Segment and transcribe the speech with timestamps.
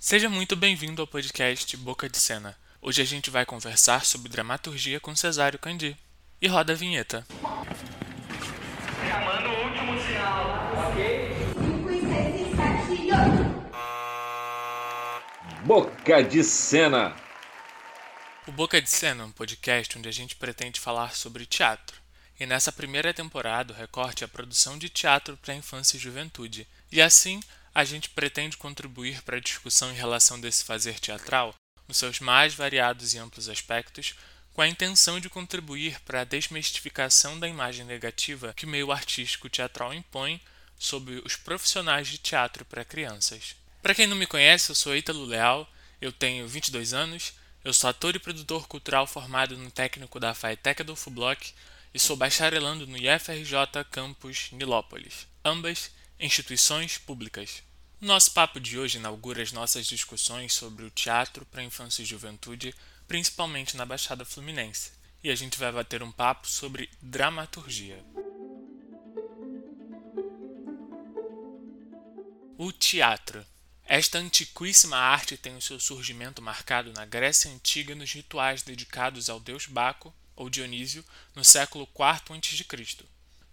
[0.00, 2.56] Seja muito bem-vindo ao podcast Boca de Cena.
[2.80, 5.96] Hoje a gente vai conversar sobre dramaturgia com Cesário Candi.
[6.40, 7.26] E roda a vinheta.
[9.08, 10.46] Chamando o último sinal,
[10.88, 11.36] ok?
[15.64, 17.16] Boca de Cena.
[18.46, 22.00] O Boca de Cena é um podcast onde a gente pretende falar sobre teatro.
[22.38, 26.00] E nessa primeira temporada, o recorte é a produção de teatro para a infância e
[26.00, 26.68] juventude.
[26.92, 27.40] E assim,
[27.74, 31.54] a gente pretende contribuir para a discussão em relação desse fazer teatral,
[31.86, 34.14] nos seus mais variados e amplos aspectos,
[34.52, 39.48] com a intenção de contribuir para a desmistificação da imagem negativa que o meio artístico
[39.48, 40.40] teatral impõe
[40.78, 43.54] sobre os profissionais de teatro para crianças.
[43.80, 45.68] Para quem não me conhece, eu sou Ítalo Leal,
[46.00, 47.32] eu tenho 22 anos,
[47.64, 51.52] eu sou ator e produtor cultural formado no técnico da FAETEC do FUBLOC
[51.92, 57.62] e sou bacharelando no IFRJ Campus Nilópolis, ambas instituições públicas.
[58.00, 62.72] Nosso papo de hoje inaugura as nossas discussões sobre o teatro para infância e juventude,
[63.08, 68.04] principalmente na Baixada Fluminense, e a gente vai bater um papo sobre dramaturgia.
[72.56, 73.44] O teatro.
[73.84, 79.40] Esta antiquíssima arte tem o seu surgimento marcado na Grécia Antiga nos rituais dedicados ao
[79.40, 83.04] deus Baco ou Dionísio no século IV a.C.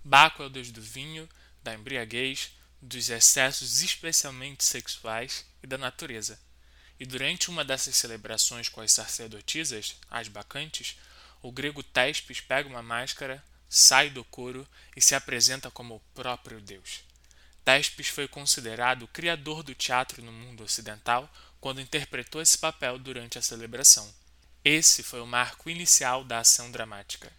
[0.03, 1.27] Baco é o deus do vinho,
[1.63, 2.51] da embriaguez,
[2.85, 6.39] dos excessos especialmente sexuais e da natureza.
[6.99, 10.95] E durante uma dessas celebrações com as sacerdotisas, as bacantes,
[11.41, 16.61] o grego Tespes pega uma máscara, sai do coro e se apresenta como o próprio
[16.61, 17.01] Deus.
[17.65, 23.39] Tespes foi considerado o criador do teatro no mundo ocidental quando interpretou esse papel durante
[23.39, 24.13] a celebração.
[24.63, 27.31] Esse foi o marco inicial da ação dramática.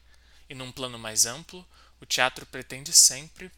[0.49, 1.67] E num plano mais amplo,
[2.01, 3.51] o teatro pretende sempre,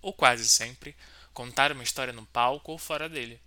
[0.00, 0.96] ou quase sempre,
[1.34, 3.40] contar uma história no palco ou fora dele.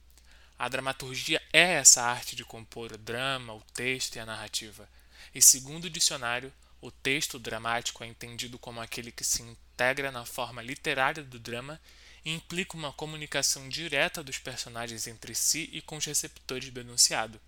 [0.60, 4.88] A dramaturgia é essa arte de compor o drama, o texto e a narrativa.
[5.34, 10.26] E segundo o dicionário, o texto dramático é entendido como aquele que se integra na
[10.26, 11.80] forma literária do drama
[12.26, 17.40] e implica uma comunicação direta dos personagens entre si e com os receptores do enunciado.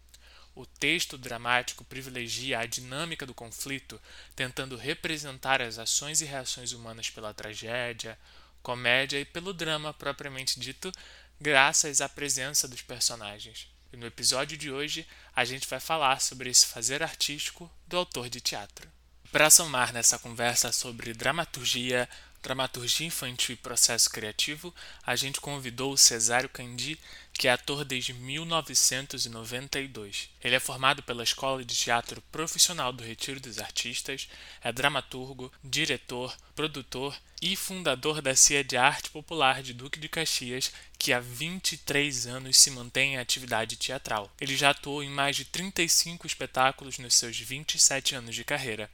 [0.56, 4.02] O texto dramático privilegia a dinâmica do conflito,
[4.36, 8.18] tentando representar as ações e reações humanas pela tragédia,
[8.62, 10.92] comédia e pelo drama propriamente dito,
[11.40, 13.68] graças à presença dos personagens.
[13.92, 18.30] E no episódio de hoje a gente vai falar sobre esse fazer artístico do autor
[18.30, 18.90] de teatro.
[19.32, 22.10] Para somar nessa conversa sobre dramaturgia,
[22.42, 24.74] dramaturgia infantil e processo criativo,
[25.06, 27.00] a gente convidou o Cesário Candi,
[27.34, 30.30] que é ator desde 1992.
[30.44, 34.28] Ele é formado pela Escola de Teatro Profissional do Retiro dos Artistas,
[34.62, 40.72] é dramaturgo, diretor, produtor e fundador da CIA de Arte Popular de Duque de Caxias,
[40.98, 44.30] que há 23 anos se mantém em atividade teatral.
[44.40, 48.90] Ele já atuou em mais de 35 espetáculos nos seus 27 anos de carreira.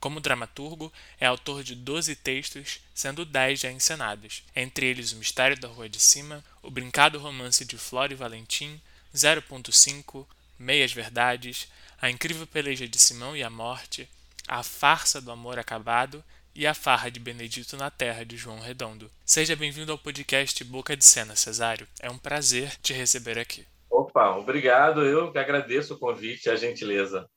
[0.00, 5.58] Como dramaturgo, é autor de 12 textos, sendo 10 já encenados, entre eles O Mistério
[5.58, 8.80] da Rua de Cima, O Brincado Romance de Flora e Valentim,
[9.14, 10.24] 0.5,
[10.58, 11.68] Meias Verdades,
[12.00, 14.08] A Incrível Peleja de Simão e a Morte,
[14.46, 16.22] A Farsa do Amor Acabado
[16.54, 19.10] e A Farra de Benedito na Terra de João Redondo.
[19.24, 21.88] Seja bem-vindo ao podcast Boca de Cena, Cesário.
[22.00, 23.66] É um prazer te receber aqui.
[23.90, 25.04] Opa, obrigado.
[25.04, 27.28] Eu que agradeço o convite e a gentileza.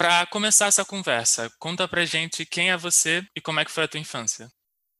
[0.00, 3.84] Para começar essa conversa, conta pra gente quem é você e como é que foi
[3.84, 4.48] a tua infância.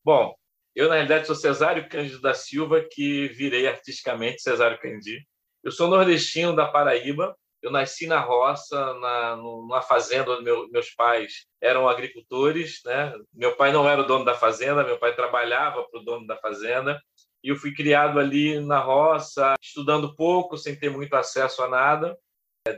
[0.04, 0.34] Bom,
[0.76, 5.24] eu na realidade sou Cesário Cândido da Silva, que virei artisticamente Cesário Cândido.
[5.64, 7.34] Eu sou nordestino da Paraíba.
[7.62, 12.82] Eu nasci na roça, na, numa fazenda onde meu, meus pais eram agricultores.
[12.84, 13.14] Né?
[13.32, 16.36] Meu pai não era o dono da fazenda, meu pai trabalhava para o dono da
[16.36, 17.00] fazenda.
[17.42, 22.14] E eu fui criado ali na roça, estudando pouco, sem ter muito acesso a nada,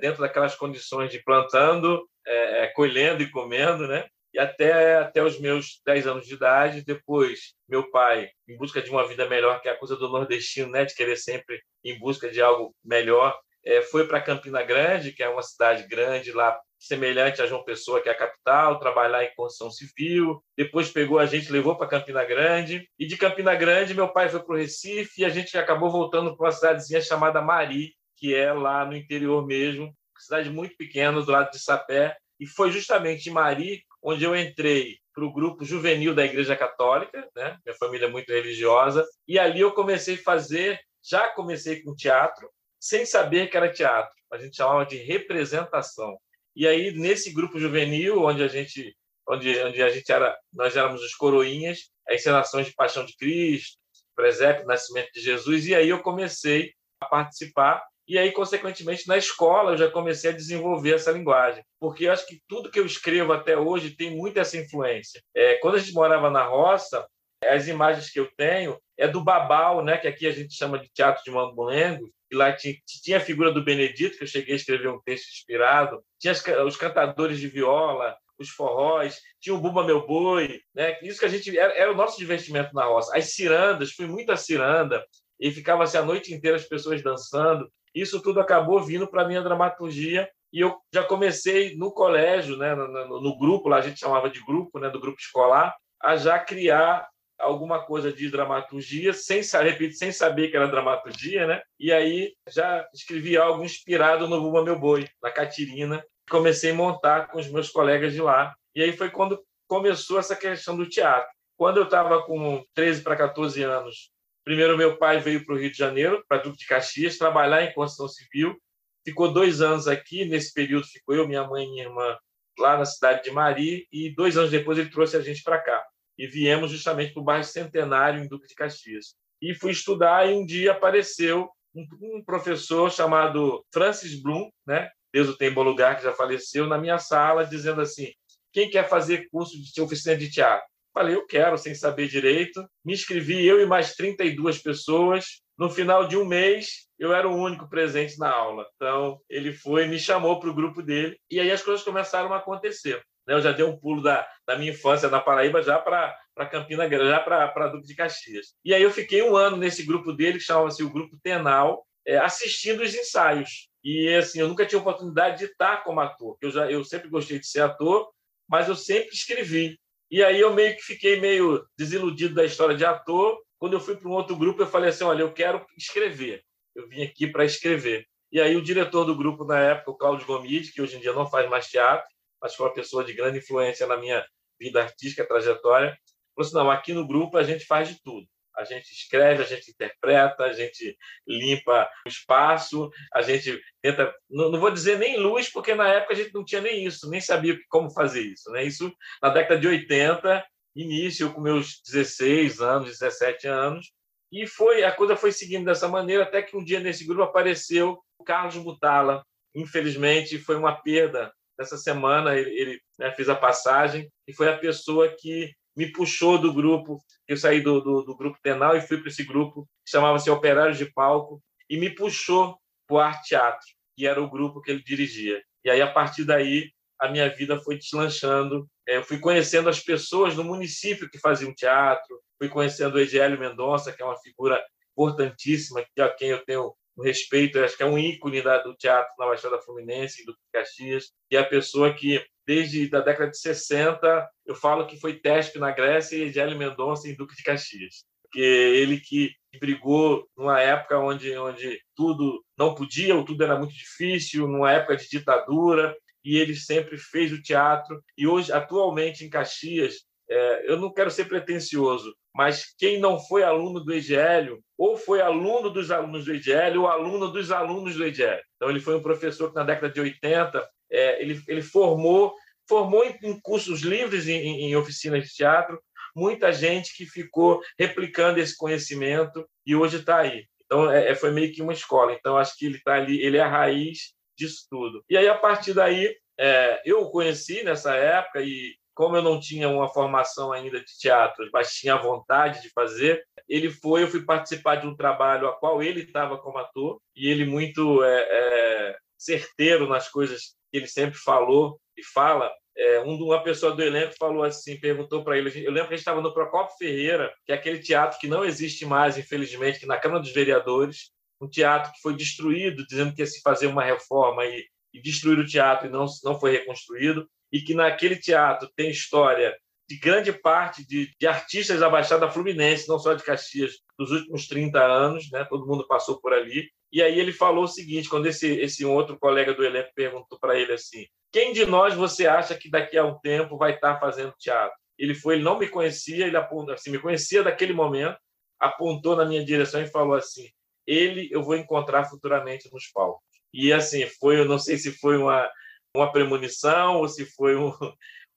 [0.01, 4.07] dentro daquelas condições de plantando, é, é, colhendo e comendo, né?
[4.35, 8.91] E até, até os meus 10 anos de idade, depois, meu pai, em busca de
[8.91, 10.85] uma vida melhor, que é a coisa do nordestino, né?
[10.85, 15.29] De querer sempre em busca de algo melhor, é, foi para Campina Grande, que é
[15.29, 19.71] uma cidade grande lá, semelhante a João Pessoa, que é a capital, trabalhar em construção
[19.71, 20.43] civil.
[20.57, 22.89] Depois pegou a gente, levou para Campina Grande.
[22.99, 26.37] E de Campina Grande, meu pai foi para o Recife e a gente acabou voltando
[26.37, 31.31] para uma cidadezinha chamada Mari, que é lá no interior mesmo, cidade muito pequena, do
[31.31, 36.13] lado de Sapé, e foi justamente em Mari onde eu entrei para o grupo juvenil
[36.13, 37.57] da Igreja Católica, né?
[37.65, 42.51] Minha família é muito religiosa, e ali eu comecei a fazer, já comecei com teatro,
[42.81, 44.13] sem saber que era teatro.
[44.33, 46.17] A gente chamava de representação.
[46.57, 48.93] E aí nesse grupo juvenil, onde a gente
[49.29, 53.79] onde, onde a gente era, nós éramos os coroinhas, as encenações de Paixão de Cristo,
[54.17, 59.73] presépio, Nascimento de Jesus, e aí eu comecei a participar E aí, consequentemente, na escola
[59.73, 63.33] eu já comecei a desenvolver essa linguagem, porque eu acho que tudo que eu escrevo
[63.33, 65.23] até hoje tem muito essa influência.
[65.35, 67.07] É, quando a gente morava na roça,
[67.45, 70.89] as imagens que eu tenho é do Babal, né, que aqui a gente chama de
[70.93, 74.57] teatro de mambulengo, e lá tinha, tinha, a figura do Benedito, que eu cheguei a
[74.57, 76.33] escrever um texto inspirado, tinha
[76.65, 80.99] os cantadores de viola, os forróis, tinha o Bumba Meu Boi, né?
[81.03, 83.17] Isso que a gente era, era, o nosso divertimento na roça.
[83.17, 85.05] As cirandas, fui muito a ciranda
[85.43, 87.69] e ficava assim a noite inteira as pessoas dançando.
[87.93, 92.77] Isso tudo acabou vindo para a minha dramaturgia e eu já comecei no colégio, né,
[92.77, 96.39] no, no, grupo, lá a gente chamava de grupo, né, do grupo escolar, a já
[96.39, 97.09] criar
[97.41, 101.61] alguma coisa de dramaturgia, sem repito, sem saber que era dramaturgia, né?
[101.81, 107.29] E aí já escrevi algo inspirado no Bumba Meu Boi, na Catirina, comecei a montar
[107.33, 108.55] com os meus colegas de lá.
[108.77, 111.29] E aí foi quando começou essa questão do teatro.
[111.57, 114.12] Quando eu estava com 13 para 14 anos,
[114.45, 117.73] primeiro meu pai veio para o Rio de Janeiro, para Duque de Caxias, trabalhar em
[117.73, 118.57] construção civil.
[119.05, 120.25] Ficou dois anos aqui.
[120.25, 122.17] Nesse período ficou eu, minha mãe e minha irmã
[122.59, 123.87] lá na cidade de Mari.
[123.93, 125.85] E dois anos depois ele trouxe a gente para cá.
[126.19, 129.15] E viemos justamente para o bairro Centenário, em Duque de Caxias.
[129.41, 134.91] E fui estudar e um dia apareceu um, um professor chamado Francis Bloom, né?
[135.13, 138.13] Deus o tem em bom lugar, que já faleceu, na minha sala, dizendo assim:
[138.53, 140.67] quem quer fazer curso de oficina de teatro?
[140.95, 142.65] Falei, eu quero, sem saber direito.
[142.85, 145.43] Me inscrevi, eu e mais 32 pessoas.
[145.59, 148.67] No final de um mês, eu era o único presente na aula.
[148.77, 152.39] Então, ele foi, me chamou para o grupo dele, e aí as coisas começaram a
[152.39, 153.03] acontecer.
[153.27, 153.35] Né?
[153.35, 156.17] Eu já dei um pulo da, da minha infância na Paraíba já para
[156.51, 158.55] Campina Grande, já para Duque de Caxias.
[158.65, 162.19] E aí eu fiquei um ano nesse grupo dele, que chamava-se o Grupo Tenal, é,
[162.19, 163.69] assistindo os ensaios.
[163.85, 166.37] E assim, eu nunca tinha oportunidade de estar como ator.
[166.41, 168.11] Eu já eu sempre gostei de ser ator,
[168.49, 169.79] mas eu sempre escrevi.
[170.13, 173.43] E aí eu meio que fiquei meio desiludido da história de ator.
[173.59, 176.45] Quando eu fui para um outro grupo, eu falei assim, olha, eu quero escrever.
[176.75, 178.07] Eu vim aqui para escrever.
[178.31, 181.15] E aí o diretor do grupo na época, o Cláudio Gomide, que hoje em dia
[181.15, 182.07] não faz mais teatro,
[182.43, 184.23] mas foi uma pessoa de grande influência na minha
[184.61, 185.97] vida artística, trajetória,
[186.37, 188.27] falou assim, não, aqui no grupo a gente faz de tudo
[188.57, 190.97] a gente escreve, a gente interpreta, a gente
[191.27, 194.15] limpa o espaço, a gente tenta.
[194.29, 197.09] Não, não, vou dizer nem luz, porque na época a gente não tinha nem isso,
[197.09, 198.51] nem sabia como fazer isso.
[198.51, 198.65] Né?
[198.65, 200.45] Isso na década de 80,
[200.77, 203.93] início, com meus 16 anos, 17 anos.
[204.31, 207.99] E foi a coisa foi seguindo dessa maneira, até que um dia nesse grupo apareceu
[208.19, 209.23] o Carlos Butala.
[209.55, 211.33] Infelizmente, foi uma perda.
[211.61, 216.39] Essa semana ele, ele né, fez a passagem e foi a pessoa que me puxou
[216.39, 216.99] do grupo.
[217.27, 220.79] Eu saí do, do, do grupo Tenal e fui para esse grupo que chamava-se Operários
[220.79, 223.67] de Palco e me puxou para o Arte Teatro,
[223.97, 225.43] que era o grupo que ele dirigia.
[225.65, 226.71] E aí, a partir daí,
[227.01, 228.69] a minha vida foi deslanchando.
[228.87, 233.39] É, eu fui conhecendo as pessoas do município que faziam teatro, fui conhecendo o Egélio
[233.39, 237.87] Mendonça, que é uma figura importantíssima, a quem eu tenho um respeito, acho que é
[237.87, 242.95] um ícone da, do teatro na Baixada Fluminense do Caxias, e a pessoa que desde
[242.95, 247.15] a década de 60, eu falo que foi Tesp na Grécia e Egélio Mendonça em
[247.15, 248.05] Duque de Caxias.
[248.23, 253.75] Porque ele que brigou numa época onde, onde tudo não podia, ou tudo era muito
[253.75, 255.95] difícil, numa época de ditadura,
[256.25, 258.03] e ele sempre fez o teatro.
[258.17, 263.43] E hoje, atualmente, em Caxias, é, eu não quero ser pretencioso, mas quem não foi
[263.43, 268.05] aluno do EGL, ou foi aluno dos alunos do EGL, ou aluno dos alunos do
[268.05, 268.41] EGL.
[268.57, 272.35] Então, ele foi um professor que, na década de 80, é, ele, ele formou
[272.69, 275.81] formou em, em cursos livres, em, em, oficinas de teatro,
[276.15, 280.47] muita gente que ficou replicando esse conhecimento e hoje está aí.
[280.65, 282.13] Então, é, é, foi meio que uma escola.
[282.13, 285.05] Então, acho que ele está ali, ele é a raiz disso tudo.
[285.09, 289.41] E aí, a partir daí, é, eu o conheci nessa época e como eu não
[289.41, 294.25] tinha uma formação ainda de teatro, mas tinha vontade de fazer, ele foi, eu fui
[294.25, 298.97] participar de um trabalho a qual ele estava como ator e ele muito é, é,
[299.19, 302.51] certeiro nas coisas que ele sempre falou e fala.
[302.75, 305.51] É, uma pessoa do elenco falou assim, perguntou para ele.
[305.65, 308.45] Eu lembro que a gente estava no Procopio Ferreira, que é aquele teatro que não
[308.45, 313.21] existe mais, infelizmente, que na Câmara dos Vereadores, um teatro que foi destruído, dizendo que
[313.21, 317.29] ia se fazer uma reforma e, e destruir o teatro e não, não foi reconstruído,
[317.53, 319.55] e que naquele teatro tem história
[319.89, 324.49] de grande parte de, de, artistas da Baixada Fluminense, não só de Caxias, dos últimos
[324.49, 325.45] 30 anos, né?
[325.45, 326.71] todo mundo passou por ali.
[326.91, 330.59] E aí ele falou o seguinte, quando esse, esse outro colega do elenco perguntou para
[330.59, 334.35] ele assim, quem de nós você acha que daqui a um tempo vai estar fazendo
[334.39, 334.77] teatro?
[334.99, 338.17] Ele foi, ele não me conhecia, ele apontou, assim, me conhecia daquele momento,
[338.59, 340.49] apontou na minha direção e falou assim,
[340.87, 343.23] ele eu vou encontrar futuramente nos palcos.
[343.53, 345.51] E assim, foi, eu não sei se foi uma,
[345.95, 347.73] uma premonição ou se foi um,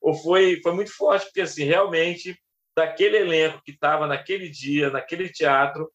[0.02, 2.38] ou foi foi muito forte, porque assim, realmente
[2.76, 5.90] daquele elenco que estava naquele dia, naquele teatro,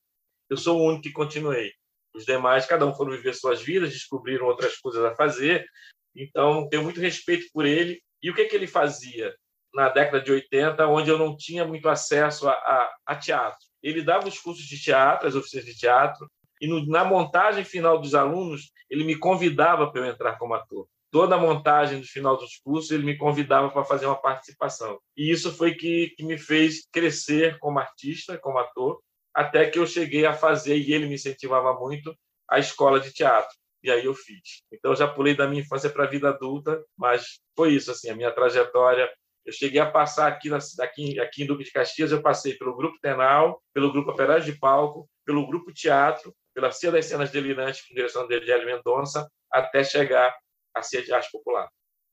[0.49, 1.73] eu sou o único que continuei.
[2.15, 5.65] Os demais, cada um foram viver suas vidas, descobriram outras coisas a fazer.
[6.17, 8.03] Então, tenho muito respeito por ele.
[8.23, 9.33] E o que, que ele fazia
[9.73, 13.61] na década de 80, onde eu não tinha muito acesso a, a, a teatro?
[13.83, 16.29] Ele dava os cursos de teatro, as oficinas de teatro,
[16.61, 20.89] e no, na montagem final dos alunos, ele me convidava para eu entrar como ator.
[21.11, 24.99] Toda a montagem do final dos cursos, ele me convidava para fazer uma participação.
[25.17, 29.01] E isso foi que, que me fez crescer como artista, como ator,
[29.35, 32.15] até que eu cheguei a fazer, e ele me incentivava muito,
[32.49, 33.55] a escola de teatro.
[33.83, 34.63] E aí eu fiz.
[34.73, 38.11] Então, eu já pulei da minha infância para a vida adulta, mas foi isso, assim,
[38.11, 39.11] a minha trajetória
[39.45, 40.49] eu cheguei a passar aqui,
[40.81, 44.53] aqui, aqui em Duque de Caxias, eu passei pelo Grupo Tenal, pelo Grupo Operário de
[44.53, 49.83] Palco, pelo Grupo Teatro, pela Cia das Cenas Delirantes, com direção de Hélio Mendonça, até
[49.83, 50.35] chegar
[50.75, 51.69] à Cia de Arte Popular.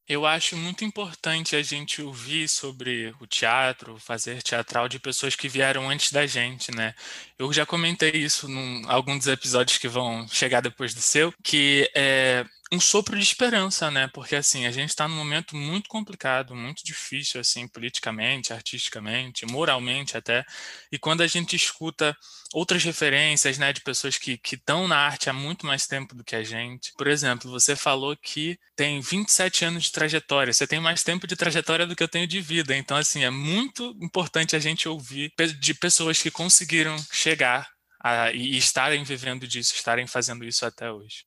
[0.08, 5.50] Eu acho muito importante a gente ouvir sobre o teatro, fazer teatral de pessoas que
[5.50, 6.96] vieram antes da gente, né?
[7.38, 11.92] Eu já comentei isso em alguns dos episódios que vão chegar depois do seu, que
[11.94, 14.10] é, um sopro de esperança, né?
[14.14, 20.18] Porque assim, a gente está num momento muito complicado, muito difícil, assim, politicamente, artisticamente, moralmente
[20.18, 20.46] até.
[20.92, 22.16] E quando a gente escuta
[22.54, 26.36] outras referências, né, de pessoas que estão na arte há muito mais tempo do que
[26.36, 26.94] a gente.
[26.98, 30.54] Por exemplo, você falou que tem 27 anos de trajetória.
[30.54, 32.76] Você tem mais tempo de trajetória do que eu tenho de vida.
[32.76, 37.68] Então, assim, é muito importante a gente ouvir de pessoas que conseguiram chegar
[38.04, 41.26] a, e estarem vivendo disso, estarem fazendo isso até hoje.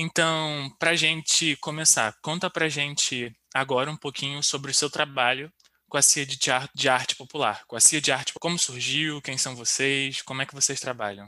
[0.00, 4.88] Então, para a gente começar, conta para a gente agora um pouquinho sobre o seu
[4.88, 5.50] trabalho
[5.88, 6.38] com a CIA de,
[6.72, 7.64] de Arte Popular.
[7.66, 11.26] Com a CIA de Arte, como surgiu, quem são vocês, como é que vocês trabalham?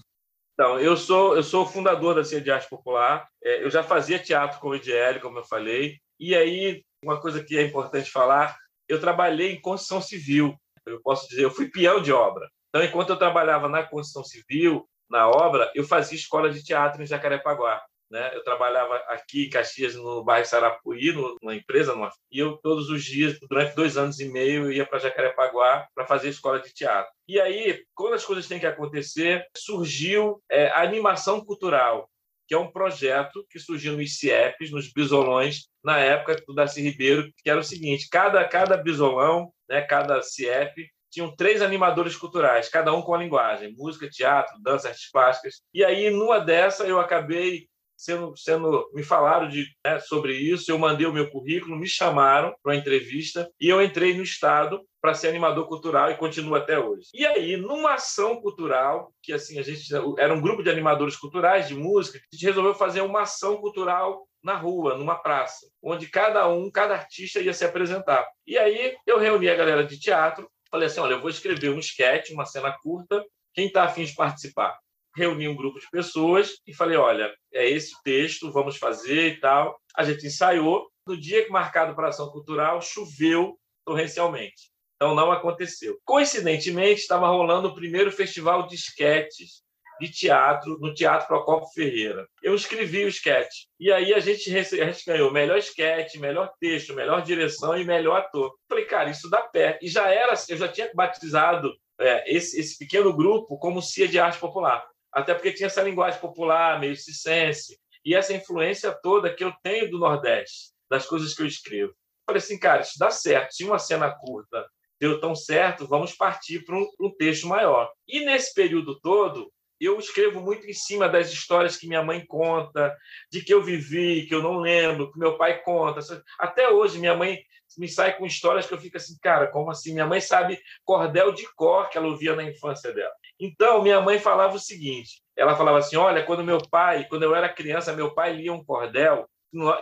[0.54, 3.26] Então, eu sou eu sou o fundador da CIA de Arte Popular.
[3.42, 5.98] É, eu já fazia teatro com o IDL, como eu falei.
[6.20, 8.56] E aí, uma coisa que é importante falar,
[8.88, 10.54] eu trabalhei em construção civil.
[10.86, 12.48] Eu posso dizer, eu fui peão de obra.
[12.68, 17.06] Então, enquanto eu trabalhava na construção civil, na obra, eu fazia escola de teatro em
[17.06, 17.82] Jacarepaguá.
[18.10, 18.34] Né?
[18.34, 22.10] Eu trabalhava aqui em Caxias, no bairro Sarapuí, numa empresa, numa...
[22.30, 26.28] e eu todos os dias, durante dois anos e meio, ia para Jacarepaguá para fazer
[26.28, 27.12] escola de teatro.
[27.28, 32.10] E aí, quando as coisas têm que acontecer, surgiu é, a animação cultural,
[32.48, 37.30] que é um projeto que surgiu nos CIEPs, nos bisolões, na época do Darcy Ribeiro,
[37.36, 42.92] que era o seguinte: cada, cada bisolão, né, cada CIEP, tinham três animadores culturais, cada
[42.92, 45.60] um com a linguagem, música, teatro, dança, artes plásticas.
[45.72, 47.69] E aí, numa dessa, eu acabei
[48.00, 52.54] sendo, sendo me falaram de, né, sobre isso, eu mandei o meu currículo, me chamaram
[52.62, 56.78] para uma entrevista e eu entrei no Estado para ser animador cultural e continuo até
[56.78, 57.08] hoje.
[57.12, 59.82] E aí, numa ação cultural, que assim a gente
[60.18, 64.26] era um grupo de animadores culturais de música, a gente resolveu fazer uma ação cultural
[64.42, 68.26] na rua, numa praça, onde cada um, cada artista ia se apresentar.
[68.46, 71.78] E aí eu reuni a galera de teatro, falei assim, olha, eu vou escrever um
[71.78, 74.78] sketch, uma cena curta, quem está afim de participar?
[75.16, 79.40] Reuni um grupo de pessoas e falei: olha, é esse o texto, vamos fazer e
[79.40, 79.78] tal.
[79.96, 80.88] A gente ensaiou.
[81.06, 84.70] No dia marcado para ação cultural, choveu torrencialmente.
[84.94, 85.98] Então não aconteceu.
[86.04, 89.62] Coincidentemente, estava rolando o primeiro festival de esquetes
[89.98, 92.26] de teatro no Teatro Procopio Ferreira.
[92.42, 93.68] Eu escrevi o esquete.
[93.78, 98.18] E aí a gente, a gente ganhou melhor esquete, melhor texto, melhor direção e melhor
[98.18, 98.54] ator.
[98.68, 99.78] Falei, cara, isso dá pé.
[99.82, 104.18] E já era, eu já tinha batizado é, esse, esse pequeno grupo como CIA de
[104.18, 109.44] Arte Popular até porque tinha essa linguagem popular, meio cisense, e essa influência toda que
[109.44, 111.94] eu tenho do Nordeste, das coisas que eu escrevo.
[112.26, 113.52] Falei assim, cara, isso dá certo.
[113.52, 114.66] Se uma cena curta
[115.00, 117.90] deu tão certo, vamos partir para um, um texto maior.
[118.06, 119.50] E nesse período todo,
[119.80, 122.94] eu escrevo muito em cima das histórias que minha mãe conta,
[123.30, 126.00] de que eu vivi, que eu não lembro, que meu pai conta.
[126.38, 127.38] Até hoje, minha mãe
[127.78, 129.92] me sai com histórias que eu fico assim, cara, como assim?
[129.92, 133.12] Minha mãe sabe cordel de cor que ela ouvia na infância dela.
[133.38, 137.34] Então, minha mãe falava o seguinte: ela falava assim, olha, quando meu pai, quando eu
[137.34, 139.28] era criança, meu pai lia um cordel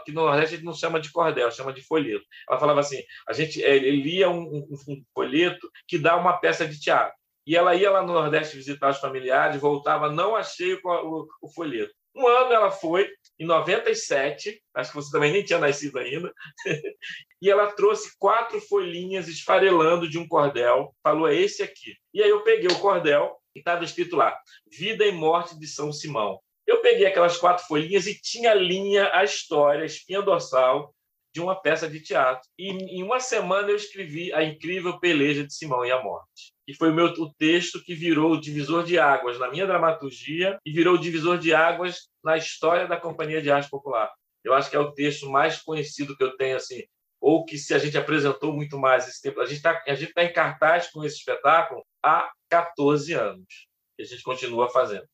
[0.04, 2.24] que no Nordeste a gente não chama de cordel, chama de folheto.
[2.48, 6.66] Ela falava assim, a gente ele lia um, um, um folheto que dá uma peça
[6.66, 7.17] de teatro.
[7.48, 11.48] E ela ia lá no Nordeste visitar os familiares, voltava, não achei o, o, o
[11.48, 11.94] folheto.
[12.14, 16.30] Um ano ela foi, em 97, acho que você também nem tinha nascido ainda,
[17.40, 21.96] e ela trouxe quatro folhinhas esfarelando de um cordel, falou: é esse aqui.
[22.12, 24.38] E aí eu peguei o cordel e estava escrito lá:
[24.70, 26.38] Vida e Morte de São Simão.
[26.66, 30.94] Eu peguei aquelas quatro folhinhas e tinha linha a história, a espinha dorsal
[31.32, 32.46] de uma peça de teatro.
[32.58, 36.57] E em uma semana eu escrevi A Incrível Peleja de Simão e a Morte.
[36.68, 40.58] E foi o meu o texto que virou o divisor de águas na minha dramaturgia
[40.66, 44.12] e virou o divisor de águas na história da Companhia de Arte Popular.
[44.44, 46.82] Eu acho que é o texto mais conhecido que eu tenho assim,
[47.18, 49.40] ou que se a gente apresentou muito mais esse tempo.
[49.40, 54.02] A gente está a gente tá em cartaz com esse espetáculo há 14 anos, que
[54.02, 55.06] a gente continua fazendo.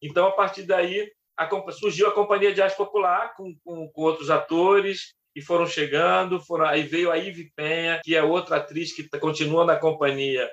[0.00, 4.30] Então, a partir daí, a, surgiu a Companhia de Arte Popular com, com, com outros
[4.30, 9.06] atores e foram chegando, foram, aí veio a Ive Penha, que é outra atriz que
[9.18, 10.50] continua na companhia,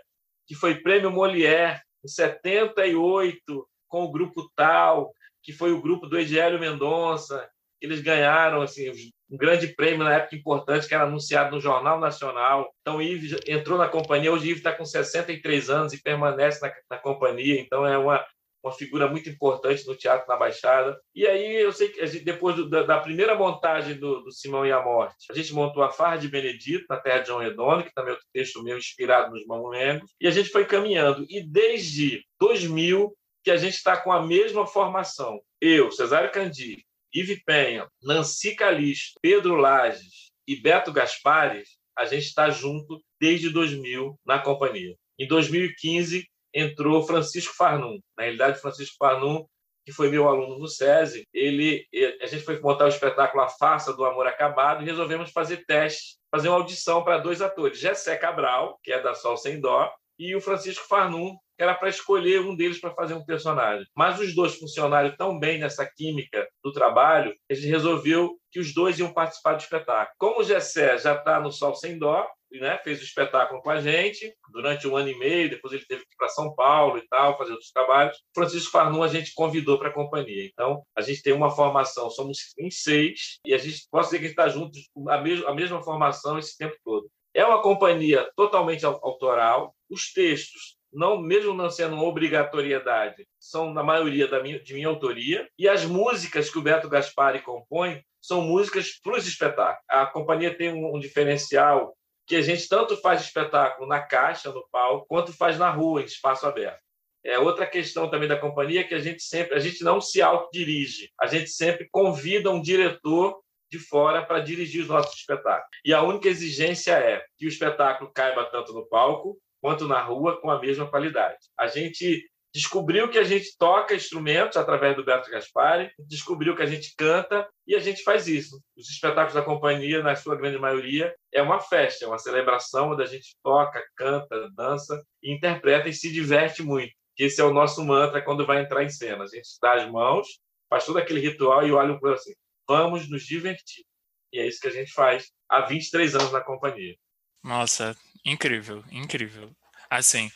[0.50, 5.14] que foi prêmio Molière em 78 com o grupo Tal,
[5.44, 7.48] que foi o grupo do Edielio Mendonça.
[7.80, 8.90] Eles ganharam assim,
[9.30, 12.74] um grande prêmio na época importante, que era anunciado no Jornal Nacional.
[12.82, 14.34] Então, Ive entrou na companhia.
[14.34, 17.62] Hoje, Ive está com 63 anos e permanece na, na companhia.
[17.62, 18.26] Então, é uma,
[18.64, 21.00] uma figura muito importante no teatro na Baixada.
[21.16, 24.66] E aí eu sei que gente, depois do, da, da, primeira montagem do, do, Simão
[24.66, 27.84] e a Morte, a gente montou a Farra de Benedito, na terra de João Redondo,
[27.84, 31.26] que também é outro texto meu inspirado nos Mamulengos, e a gente foi caminhando.
[31.30, 35.40] E desde 2000 que a gente está com a mesma formação.
[35.62, 42.50] Eu, Cesário Candi, Ive Penha, Nancy Calixto, Pedro Lages e Beto Gaspares, a gente está
[42.50, 44.96] junto desde 2000 na companhia.
[45.18, 48.00] Em 2015, entrou Francisco Farnum.
[48.18, 49.46] Na realidade, Francisco Farnum,
[49.86, 51.88] que foi meu aluno no SESI, ele,
[52.22, 56.18] a gente foi montar o espetáculo A Farsa do Amor Acabado e resolvemos fazer teste,
[56.30, 60.36] fazer uma audição para dois atores, Jessé Cabral, que é da Sol Sem Dó, e
[60.36, 63.86] o Francisco Farnum, era para escolher um deles para fazer um personagem.
[63.96, 68.60] Mas os dois funcionaram tão bem nessa química do trabalho, que a gente resolveu que
[68.60, 70.16] os dois iam participar do espetáculo.
[70.18, 72.26] Como o Gessé já está no Sol Sem Dó,
[72.58, 76.06] né, fez o espetáculo com a gente durante um ano e meio, depois ele teve
[76.06, 78.18] que ir para São Paulo e tal, fazer outros trabalhos.
[78.34, 80.46] Francisco Farnum a gente convidou para a companhia.
[80.46, 84.26] Então, a gente tem uma formação, somos em seis, e a gente pode dizer que
[84.26, 87.10] a gente está juntos, a, mesma, a mesma formação esse tempo todo.
[87.34, 93.84] É uma companhia totalmente autoral, os textos não mesmo não sendo uma obrigatoriedade, são na
[93.84, 98.42] maioria da minha, de minha autoria, e as músicas que o Beto Gaspari compõe são
[98.42, 99.84] músicas para os espetáculos.
[99.88, 101.96] A companhia tem um, um, diferencial
[102.30, 106.06] que a gente tanto faz espetáculo na caixa, no palco, quanto faz na rua, em
[106.06, 106.80] espaço aberto.
[107.26, 111.12] É outra questão também da companhia que a gente sempre, a gente não se autodirige,
[111.20, 115.70] a gente sempre convida um diretor de fora para dirigir os nossos espetáculos.
[115.84, 120.40] E a única exigência é que o espetáculo caiba tanto no palco quanto na rua
[120.40, 121.40] com a mesma qualidade.
[121.58, 126.66] A gente descobriu que a gente toca instrumentos através do Beto Gaspari, descobriu que a
[126.66, 128.60] gente canta e a gente faz isso.
[128.76, 133.04] Os espetáculos da companhia, na sua grande maioria, é uma festa, é uma celebração onde
[133.04, 136.94] a gente toca, canta, dança, interpreta e se diverte muito.
[137.18, 139.24] Esse é o nosso mantra quando vai entrar em cena.
[139.24, 140.28] A gente dá as mãos,
[140.70, 142.34] faz todo aquele ritual e olha para assim,
[142.68, 143.84] vamos nos divertir.
[144.32, 146.96] E é isso que a gente faz há 23 anos na companhia.
[147.44, 149.52] Nossa, incrível, incrível.
[149.90, 150.32] Assim,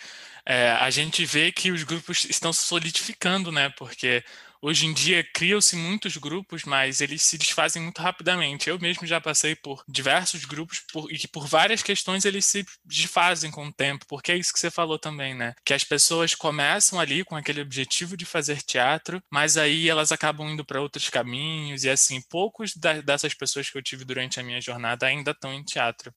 [0.45, 3.69] é, a gente vê que os grupos estão se solidificando, né?
[3.77, 4.23] Porque
[4.61, 8.69] hoje em dia criam-se muitos grupos, mas eles se desfazem muito rapidamente.
[8.69, 12.65] Eu mesmo já passei por diversos grupos por, e que por várias questões eles se
[12.85, 15.53] desfazem com o tempo, porque é isso que você falou também, né?
[15.65, 20.49] Que as pessoas começam ali com aquele objetivo de fazer teatro, mas aí elas acabam
[20.49, 24.43] indo para outros caminhos e assim, poucos da, dessas pessoas que eu tive durante a
[24.43, 26.13] minha jornada ainda estão em teatro.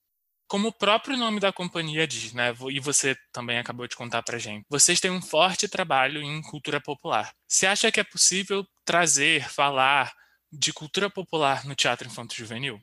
[0.48, 4.38] Como o próprio nome da companhia diz, né, e você também acabou de contar para
[4.38, 7.32] gente, vocês têm um forte trabalho em cultura popular.
[7.48, 10.12] Você acha que é possível trazer, falar
[10.52, 12.78] de cultura popular no teatro infanto-juvenil?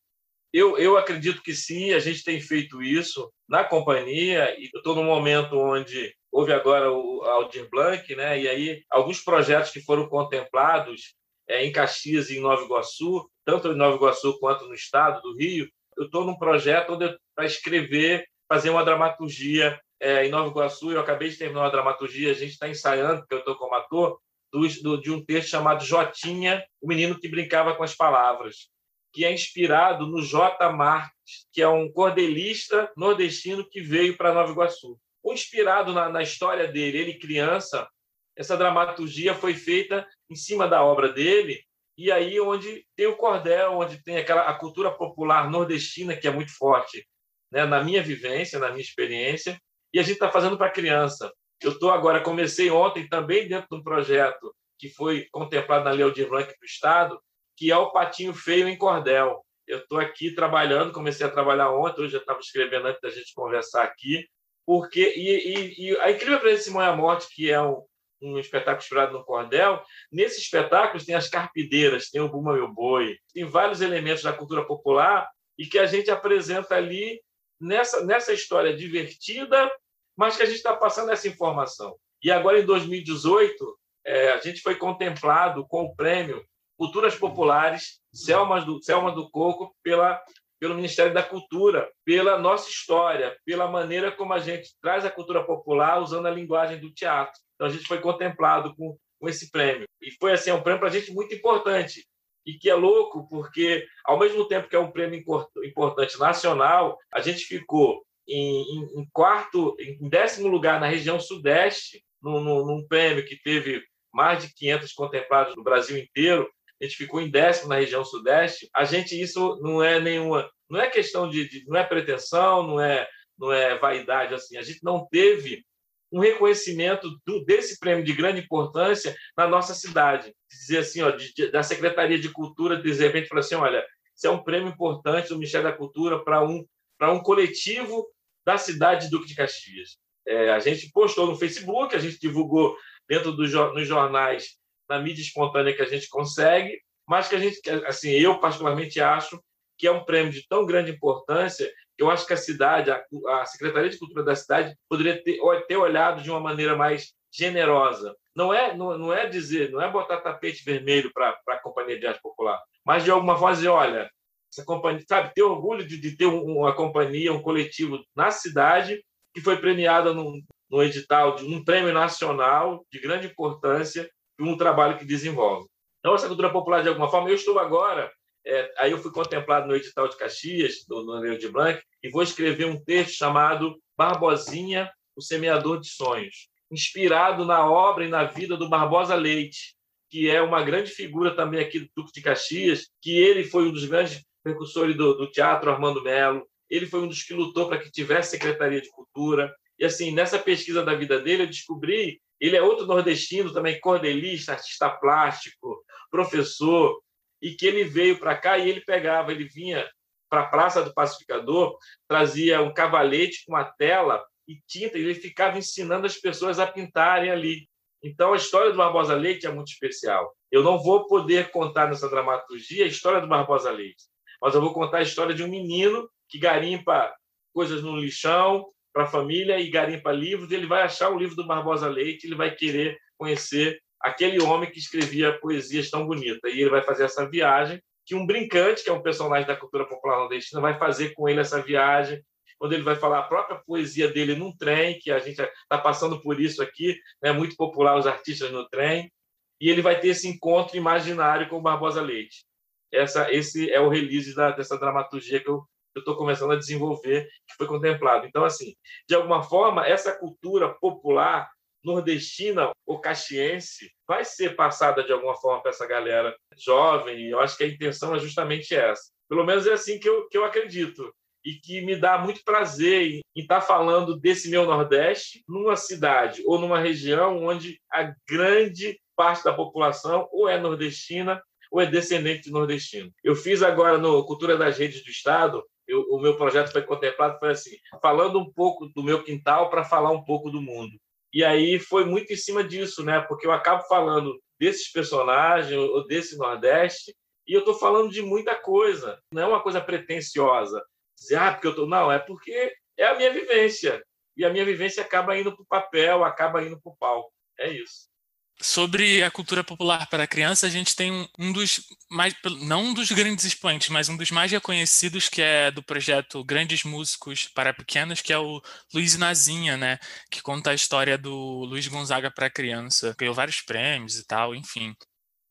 [0.51, 5.05] Eu, eu acredito que sim, a gente tem feito isso na companhia, e estou num
[5.05, 11.15] momento onde houve agora o Aldir Blanc, né, e aí alguns projetos que foram contemplados
[11.47, 15.37] é, em Caxias e em Nova Iguaçu, tanto em Nova Iguaçu quanto no estado do
[15.37, 16.97] Rio, eu estou num projeto
[17.35, 20.91] para escrever, fazer uma dramaturgia é, em Nova Iguaçu.
[20.91, 24.19] Eu acabei de terminar uma dramaturgia, a gente está ensaiando, porque eu estou como ator,
[24.51, 28.69] do, do, de um texto chamado Jotinha, o menino que brincava com as palavras,
[29.11, 30.71] que é inspirado no J.
[30.71, 34.99] Marques, que é um cordelista nordestino que veio para Nova Iguaçu.
[35.25, 37.87] Inspirado na, na história dele, ele criança,
[38.35, 41.63] essa dramaturgia foi feita em cima da obra dele
[41.97, 46.31] e aí onde tem o cordel, onde tem aquela a cultura popular nordestina que é
[46.31, 47.07] muito forte,
[47.51, 47.65] né?
[47.65, 49.59] Na minha vivência, na minha experiência,
[49.93, 51.31] e a gente está fazendo para criança.
[51.61, 56.03] Eu estou agora comecei ontem também dentro de um projeto que foi contemplado na Lei
[56.03, 57.19] Aldir Blanc do Estado,
[57.55, 59.41] que é o Patinho Feio em Cordel.
[59.67, 63.33] Eu estou aqui trabalhando, comecei a trabalhar ontem, hoje já estava escrevendo antes da gente
[63.33, 64.27] conversar aqui,
[64.65, 67.81] porque e, e, e a incrível presença de Simão e a Morte, que é um,
[68.23, 69.83] um espetáculo inspirado no cordel.
[70.11, 74.65] Nesses espetáculos tem as carpideiras, tem o Buma Meu Boi, tem vários elementos da cultura
[74.65, 77.21] popular e que a gente apresenta ali
[77.59, 79.71] nessa, nessa história divertida,
[80.15, 81.95] mas que a gente está passando essa informação.
[82.23, 86.43] E agora, em 2018, é, a gente foi contemplado com o prêmio
[86.77, 90.21] Culturas Populares Selma do, Selma do Coco pela
[90.63, 95.43] pelo Ministério da Cultura, pela nossa história, pela maneira como a gente traz a cultura
[95.43, 97.37] popular usando a linguagem do teatro.
[97.53, 99.85] Então, a gente foi contemplado com, com esse prêmio.
[100.01, 102.07] E foi assim, um prêmio para a gente muito importante.
[102.45, 105.21] E que é louco, porque ao mesmo tempo que é um prêmio
[105.65, 112.01] importante nacional, a gente ficou em, em, em quarto, em décimo lugar na região sudeste,
[112.21, 116.49] num, num, prêmio que teve mais de 500 contemplados no Brasil inteiro,
[116.83, 118.69] a gente ficou em décimo na região sudeste.
[118.73, 122.79] A gente isso não é nenhuma, não é questão de, de não é pretensão, não
[122.79, 124.57] é não é vaidade assim.
[124.57, 125.65] A gente não teve
[126.11, 130.31] um reconhecimento do, desse prêmio de grande importância na nossa cidade.
[130.47, 133.83] Dizer assim, ó, de, de, da Secretaria de Cultura, de repente, falar assim: olha,
[134.15, 136.63] isso é um prêmio importante do Ministério da Cultura para um,
[137.01, 138.07] um coletivo
[138.45, 139.97] da cidade de Duque de Caxias.
[140.25, 142.77] É, a gente postou no Facebook, a gente divulgou
[143.09, 148.11] dentro dos jornais, na mídia espontânea que a gente consegue, mas que a gente, assim,
[148.11, 149.41] eu particularmente acho
[149.83, 153.03] que é um prêmio de tão grande importância eu acho que a cidade, a,
[153.41, 158.15] a Secretaria de Cultura da cidade poderia ter, ter olhado de uma maneira mais generosa.
[158.33, 162.07] Não é, não, não é dizer, não é botar tapete vermelho para a Companhia de
[162.07, 164.09] Arte Popular, mas de alguma forma dizer, olha,
[164.49, 169.41] essa companhia, sabe, ter orgulho de, de ter uma companhia, um coletivo na cidade que
[169.41, 170.41] foi premiada num,
[170.71, 175.67] num edital de um prêmio nacional de grande importância e um trabalho que desenvolve.
[175.99, 178.11] Então, essa cultura popular, de alguma forma, eu estou agora,
[178.45, 182.23] é, aí eu fui contemplado no edital de Caxias, do, Anel de Blanc, e vou
[182.23, 188.57] escrever um texto chamado Barbosinha, o Semeador de Sonhos, inspirado na obra e na vida
[188.57, 189.75] do Barbosa Leite,
[190.09, 193.71] que é uma grande figura também aqui do Duque de Caxias, que ele foi um
[193.71, 197.77] dos grandes precursores do, do Teatro Armando Melo, ele foi um dos que lutou para
[197.77, 199.53] que tivesse Secretaria de Cultura.
[199.77, 204.53] E assim, nessa pesquisa da vida dele, eu descobri, ele é outro nordestino também, cordelista,
[204.53, 206.99] artista plástico, professor,
[207.43, 209.85] e que ele veio para cá e ele pegava, ele vinha
[210.29, 211.77] para a Praça do Pacificador,
[212.07, 216.65] trazia um cavalete com uma tela e tinta, e ele ficava ensinando as pessoas a
[216.65, 217.67] pintarem ali.
[218.01, 220.33] Então, a história do Barbosa Leite é muito especial.
[220.49, 224.05] Eu não vou poder contar nessa dramaturgia a história do Barbosa Leite,
[224.41, 227.13] mas eu vou contar a história de um menino que garimpa
[227.53, 231.45] coisas no lixão para a família e garimpa livros, ele vai achar o livro do
[231.45, 236.53] Barbosa Leite, ele vai querer conhecer aquele homem que escrevia poesias tão bonitas.
[236.53, 239.87] E ele vai fazer essa viagem, que um brincante, que é um personagem da cultura
[239.87, 242.21] popular nordestina, vai fazer com ele essa viagem,
[242.61, 246.21] onde ele vai falar a própria poesia dele num trem, que a gente está passando
[246.21, 247.31] por isso aqui, é né?
[247.31, 249.11] muito popular os artistas no trem,
[249.59, 252.45] e ele vai ter esse encontro imaginário com o Barbosa Leite.
[252.91, 257.55] Essa, esse é o release da, dessa dramaturgia que eu estou começando a desenvolver, que
[257.55, 258.27] foi contemplado.
[258.27, 258.75] Então, assim,
[259.07, 261.49] de alguma forma, essa cultura popular
[261.83, 267.39] nordestina ou caxiense vai ser passada de alguma forma para essa galera jovem, e eu
[267.39, 269.11] acho que a intenção é justamente essa.
[269.29, 271.13] Pelo menos é assim que eu, que eu acredito.
[271.45, 276.41] E que me dá muito prazer em estar tá falando desse meu Nordeste numa cidade
[276.45, 282.43] ou numa região onde a grande parte da população ou é nordestina ou é descendente
[282.43, 283.11] de nordestino.
[283.21, 287.37] Eu fiz agora no Cultura das Redes do Estado eu, o meu projeto foi contemplado
[287.39, 290.97] foi assim, falando um pouco do meu quintal para falar um pouco do mundo.
[291.33, 293.21] E aí foi muito em cima disso, né?
[293.21, 297.15] Porque eu acabo falando desses personagens ou desse Nordeste
[297.47, 299.19] e eu estou falando de muita coisa.
[299.31, 300.83] Não é uma coisa pretensiosa.
[301.17, 304.03] Dizer, ah, porque eu tô não, é porque é a minha vivência.
[304.37, 307.33] E a minha vivência acaba indo para o papel, acaba indo para o palco.
[307.59, 308.12] É isso.
[308.61, 313.11] Sobre a cultura popular para criança, a gente tem um, dos mais, não um dos
[313.11, 318.21] grandes expoentes, mas um dos mais reconhecidos, que é do projeto Grandes Músicos para Pequenos,
[318.21, 318.61] que é o
[318.93, 319.99] Luiz Nazinha, né?
[320.31, 323.13] Que conta a história do Luiz Gonzaga para criança.
[323.19, 324.95] Ganhou vários prêmios e tal, enfim.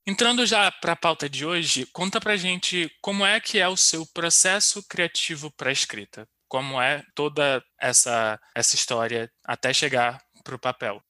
[0.07, 3.77] Entrando já para a pauta de hoje, conta para gente como é que é o
[3.77, 6.27] seu processo criativo para a escrita.
[6.49, 11.03] Como é toda essa, essa história até chegar para o papel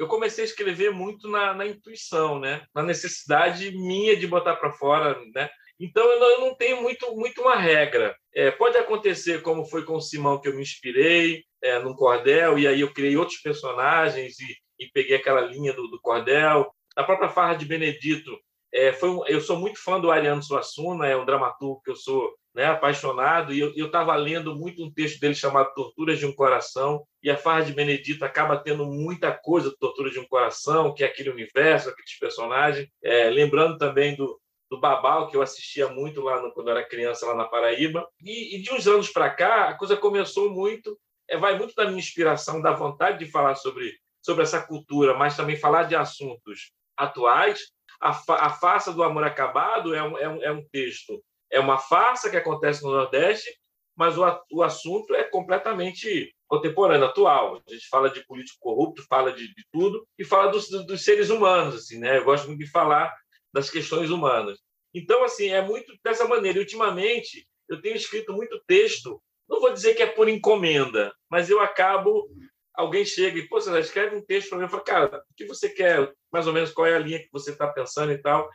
[0.00, 2.64] eu comecei a escrever muito na, na intuição, né?
[2.74, 5.50] Na necessidade minha de botar para fora, né?
[5.78, 8.16] Então eu não, eu não, tenho muito, muito uma regra.
[8.34, 12.58] É, pode acontecer como foi com o Simão que eu me inspirei é, num cordel
[12.58, 16.72] e aí eu criei outros personagens e, e peguei aquela linha do, do cordel.
[16.96, 18.30] A própria Farra de Benedito
[18.72, 21.96] é, foi um, eu sou muito fã do Ariano Suassuna, é um dramaturgo que eu
[21.96, 26.34] sou né, apaixonado, e eu estava lendo muito um texto dele chamado Torturas de um
[26.34, 30.92] Coração, e a Farra de Benedito acaba tendo muita coisa do Tortura de um Coração,
[30.92, 32.88] que é aquele universo, aqueles personagens.
[33.02, 37.26] É, lembrando também do, do Babal, que eu assistia muito lá no, quando era criança,
[37.26, 38.06] lá na Paraíba.
[38.20, 41.84] E, e de uns anos para cá, a coisa começou muito, é, vai muito da
[41.84, 46.72] minha inspiração, da vontade de falar sobre, sobre essa cultura, mas também falar de assuntos
[46.96, 47.60] atuais.
[48.00, 51.58] A, fa, a Faça do Amor Acabado é um, é um, é um texto é
[51.58, 53.50] uma farsa que acontece no Nordeste,
[53.96, 57.60] mas o, o assunto é completamente contemporâneo, atual.
[57.68, 61.28] A gente fala de político corrupto, fala de, de tudo e fala dos, dos, seres
[61.28, 62.18] humanos, assim, né?
[62.18, 63.14] Eu gosto muito de falar
[63.52, 64.58] das questões humanas.
[64.94, 66.58] Então, assim, é muito dessa maneira.
[66.58, 71.50] E, ultimamente, eu tenho escrito muito texto, não vou dizer que é por encomenda, mas
[71.50, 72.28] eu acabo
[72.72, 75.44] alguém chega e, pô, você escreve um texto para mim, eu falo, cara, o que
[75.44, 78.48] você quer, mais ou menos qual é a linha que você está pensando e tal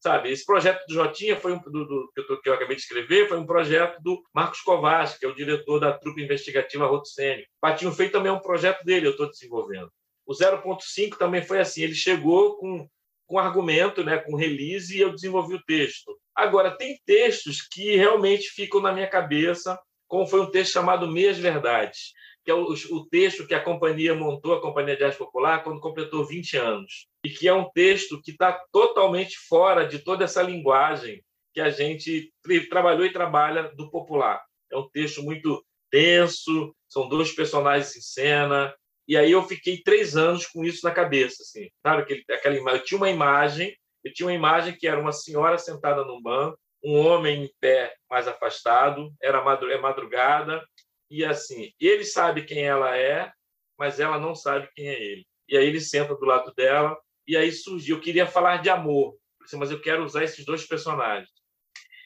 [0.00, 0.30] sabe?
[0.30, 2.82] Esse projeto do Jotinha foi um do, do que, eu tô, que, eu acabei de
[2.82, 7.44] escrever, foi um projeto do Marcos Kovács, que é o diretor da trupe investigativa Rotsene.
[7.60, 9.90] Patinho Feito também é um projeto dele, eu estou desenvolvendo.
[10.26, 12.88] O 0.5 também foi assim, ele chegou com
[13.28, 16.18] com argumento, né, com release e eu desenvolvi o texto.
[16.34, 21.36] Agora tem textos que realmente ficam na minha cabeça, como foi um texto chamado Meias
[21.36, 22.14] Verdades,
[22.48, 25.82] que é o, o texto que a companhia montou, a Companhia de Arte Popular, quando
[25.82, 30.40] completou 20 anos e que é um texto que está totalmente fora de toda essa
[30.40, 32.32] linguagem que a gente
[32.70, 34.42] trabalhou e trabalha do popular.
[34.72, 38.74] É um texto muito denso, são dois personagens em cena,
[39.06, 42.00] e aí eu fiquei três anos com isso na cabeça, assim, sabe?
[42.00, 42.80] Aquele, aquela imagem.
[42.80, 46.58] Eu tinha uma imagem, eu tinha uma imagem que era uma senhora sentada num banco,
[46.82, 49.36] um homem em pé mais afastado, era
[49.70, 50.64] é madrugada,
[51.10, 53.32] e assim, ele sabe quem ela é,
[53.78, 55.26] mas ela não sabe quem é ele.
[55.48, 59.16] E aí ele senta do lado dela, e aí surgiu, eu queria falar de amor,
[59.54, 61.30] mas eu quero usar esses dois personagens.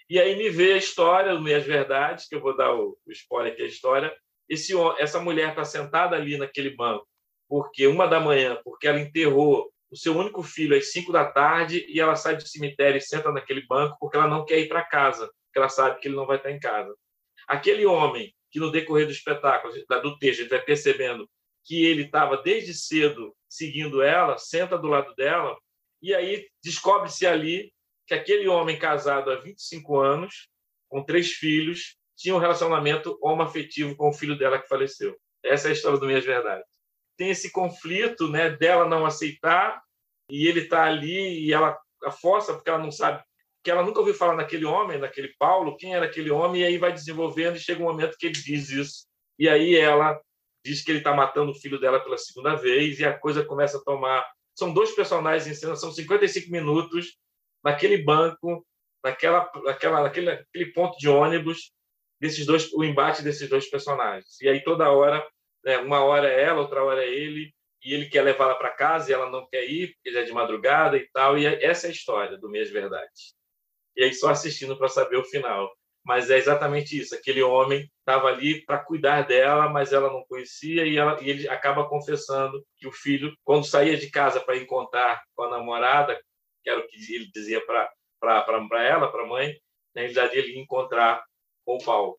[0.09, 3.53] E aí me veio a história, Meias Verdades, que eu vou dar o, o spoiler
[3.53, 4.15] aqui, a história.
[4.49, 7.09] Esse, essa mulher está sentada ali naquele banco,
[7.49, 11.85] porque uma da manhã, porque ela enterrou o seu único filho às cinco da tarde
[11.89, 14.85] e ela sai do cemitério e senta naquele banco porque ela não quer ir para
[14.85, 16.95] casa, porque ela sabe que ele não vai estar em casa.
[17.47, 21.29] Aquele homem que no decorrer do espetáculo, do texto, a gente vai percebendo
[21.65, 25.57] que ele estava desde cedo seguindo ela, senta do lado dela,
[26.03, 27.73] e aí descobre-se ali
[28.07, 30.49] que aquele homem casado há 25 anos,
[30.89, 35.17] com três filhos, tinha um relacionamento homoafetivo com o filho dela que faleceu.
[35.43, 36.67] Essa é a história do Minhas Verdades.
[37.17, 39.83] Tem esse conflito né, dela não aceitar,
[40.29, 43.23] e ele está ali, e ela a força, porque ela não sabe,
[43.63, 46.79] que ela nunca ouviu falar naquele homem, naquele Paulo, quem era aquele homem, e aí
[46.79, 49.07] vai desenvolvendo, e chega um momento que ele diz isso.
[49.39, 50.21] E aí ela
[50.65, 53.79] diz que ele está matando o filho dela pela segunda vez e a coisa começa
[53.79, 54.25] a tomar.
[54.55, 57.17] São dois personagens em cena, são 55 minutos
[57.65, 58.67] naquele banco,
[59.03, 61.73] naquela, naquela, naquele, naquele ponto de ônibus,
[62.21, 64.41] desses dois, o embate desses dois personagens.
[64.41, 65.27] E aí toda hora,
[65.65, 67.53] né, uma hora é ela, outra hora é ele,
[67.85, 70.33] e ele quer levá-la para casa e ela não quer ir, porque já é de
[70.33, 71.37] madrugada e tal.
[71.37, 73.35] E essa é a história do Mês Verdade.
[73.97, 75.71] E aí só assistindo para saber o final
[76.05, 77.15] mas é exatamente isso.
[77.15, 81.49] Aquele homem estava ali para cuidar dela, mas ela não conhecia e, ela, e, ele
[81.49, 86.21] acaba confessando que o filho, quando saía de casa para encontrar com a namorada,
[86.63, 87.91] que era o que ele dizia para
[88.23, 89.57] ela, para a mãe,
[89.95, 91.23] na realidade ele ia encontrar
[91.65, 92.19] com o Paulo.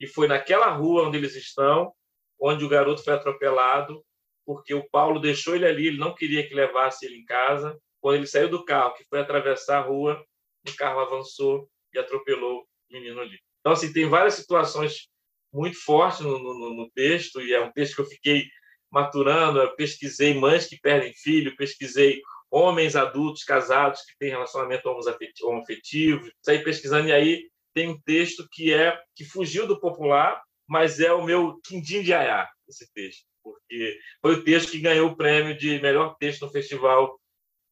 [0.00, 1.92] E foi naquela rua onde eles estão,
[2.40, 4.02] onde o garoto foi atropelado,
[4.46, 7.78] porque o Paulo deixou ele ali, ele não queria que levasse ele em casa.
[8.00, 10.24] Quando ele saiu do carro, que foi atravessar a rua,
[10.70, 13.38] o carro avançou e atropelou menino ali.
[13.60, 15.08] Então, assim, tem várias situações
[15.52, 18.46] muito fortes no, no, no texto, e é um texto que eu fiquei
[18.90, 19.60] maturando.
[19.60, 24.88] Eu pesquisei mães que perdem filho, pesquisei homens adultos casados que têm relacionamento
[25.42, 31.00] homoafetivo, saí pesquisando, e aí tem um texto que é que fugiu do popular, mas
[31.00, 35.16] é o meu quindim de aiá, esse texto, porque foi o texto que ganhou o
[35.16, 37.18] prêmio de melhor texto no festival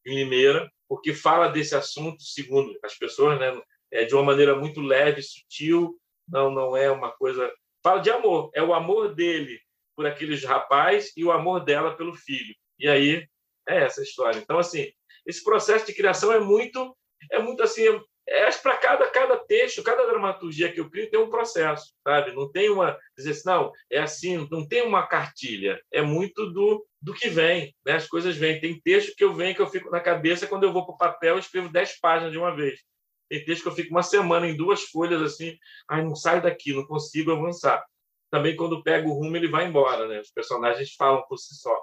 [0.05, 4.81] em Limeira, porque fala desse assunto, segundo as pessoas, né, é, de uma maneira muito
[4.81, 7.53] leve, sutil, não, não é uma coisa.
[7.83, 9.61] Fala de amor, é o amor dele
[9.97, 12.55] por aqueles rapaz e o amor dela pelo filho.
[12.79, 13.27] E aí
[13.69, 14.39] é essa história.
[14.39, 14.93] Então, assim,
[15.25, 16.97] esse processo de criação é muito,
[17.31, 17.85] é muito assim,
[18.29, 22.33] é para cada, cada texto, cada dramaturgia que eu crio tem um processo, sabe?
[22.33, 26.85] Não tem uma dizer assim, não, é assim, não tem uma cartilha, é muito do,
[27.01, 27.93] do que vem, né?
[27.93, 28.61] As coisas vêm.
[28.61, 30.99] Tem texto que eu venho que eu fico na cabeça quando eu vou para o
[30.99, 32.81] papel, eu escrevo dez páginas de uma vez.
[33.29, 35.57] Tem texto que eu fico uma semana em duas folhas assim,
[35.89, 37.85] ai, não saio daqui, não consigo avançar.
[38.31, 40.21] Também quando pega o rumo, ele vai embora, né?
[40.21, 41.77] Os personagens falam por si só.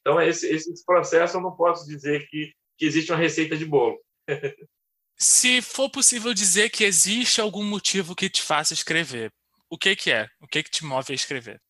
[0.00, 3.98] Então, esse, esse processo eu não posso dizer que, que existe uma receita de bolo.
[5.22, 9.30] Se for possível dizer que existe algum motivo que te faça escrever,
[9.68, 10.26] o que, que é?
[10.40, 11.60] O que, que te move a escrever?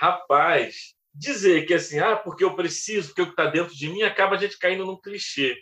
[0.00, 4.04] Rapaz, dizer que assim, ah, porque eu preciso, porque o que está dentro de mim,
[4.04, 5.60] acaba a gente caindo num clichê.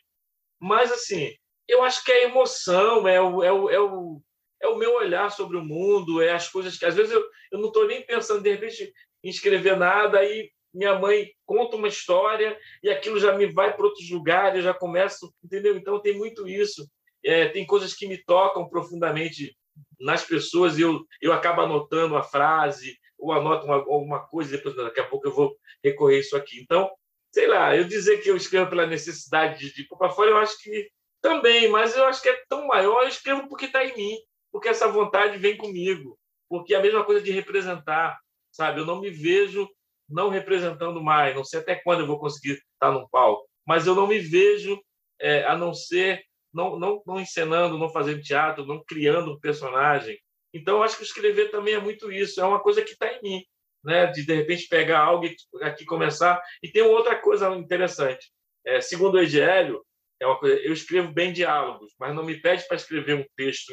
[0.60, 1.34] Mas, assim,
[1.66, 4.22] eu acho que é a emoção, é o, é o, é o,
[4.60, 7.58] é o meu olhar sobre o mundo, é as coisas que às vezes eu, eu
[7.58, 8.92] não estou nem pensando de repente
[9.24, 13.86] em escrever nada, aí minha mãe conta uma história e aquilo já me vai para
[13.86, 15.74] outros lugares, eu já começo, entendeu?
[15.78, 16.86] Então tem muito isso.
[17.24, 19.56] É, tem coisas que me tocam profundamente
[20.00, 25.00] nas pessoas, eu, eu acabo anotando a frase, ou anoto uma, alguma coisa, depois daqui
[25.00, 26.60] a pouco eu vou recorrer isso aqui.
[26.60, 26.90] Então,
[27.32, 30.60] sei lá, eu dizer que eu escrevo pela necessidade de, pôr para fora, eu acho
[30.60, 34.18] que também, mas eu acho que é tão maior, eu escrevo porque está em mim,
[34.50, 38.18] porque essa vontade vem comigo, porque é a mesma coisa de representar,
[38.50, 38.80] sabe?
[38.80, 39.68] Eu não me vejo
[40.08, 43.94] não representando mais, não sei até quando eu vou conseguir estar no palco, mas eu
[43.94, 44.78] não me vejo
[45.20, 46.22] é, a não ser
[46.52, 50.18] não, não, não encenando, não fazendo teatro, não criando um personagem.
[50.52, 53.22] Então, eu acho que escrever também é muito isso, é uma coisa que está em
[53.22, 53.44] mim,
[53.82, 54.06] né?
[54.06, 56.42] de de repente pegar algo e aqui começar.
[56.62, 58.30] E tem outra coisa interessante.
[58.64, 59.84] É, segundo o Egélio,
[60.20, 63.72] é uma coisa, eu escrevo bem diálogos, mas não me pede para escrever um texto,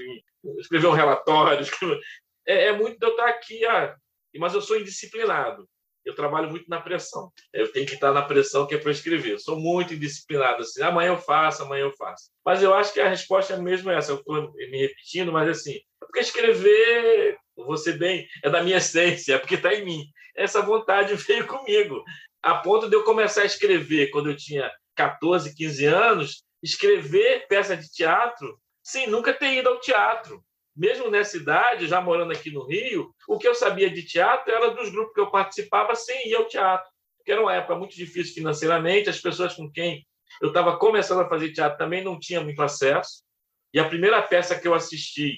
[0.60, 1.62] escrever um relatório.
[1.64, 2.00] Escrever...
[2.48, 3.96] É, é, muito de eu estar aqui, ah,
[4.38, 5.68] mas eu sou indisciplinado
[6.10, 7.32] eu trabalho muito na pressão.
[7.54, 9.34] Eu tenho que estar na pressão que é para escrever.
[9.34, 10.82] Eu sou muito indisciplinado assim.
[10.82, 12.30] Amanhã eu faço, amanhã eu faço.
[12.44, 14.12] Mas eu acho que a resposta é mesmo essa.
[14.12, 19.36] Eu estou me repetindo, mas assim, é porque escrever, você bem, é da minha essência,
[19.36, 20.04] é porque está em mim.
[20.36, 22.04] Essa vontade veio comigo,
[22.42, 27.78] a ponto de eu começar a escrever quando eu tinha 14, 15 anos, escrever peça
[27.78, 30.44] de teatro, sem nunca ter ido ao teatro
[30.80, 34.72] mesmo nessa idade, já morando aqui no Rio, o que eu sabia de teatro era
[34.72, 38.34] dos grupos que eu participava sem ir ao teatro, porque era uma época muito difícil
[38.34, 40.08] financeiramente, as pessoas com quem
[40.42, 43.24] eu estava começando a fazer teatro também não tinham muito acesso.
[43.74, 45.38] E a primeira peça que eu assisti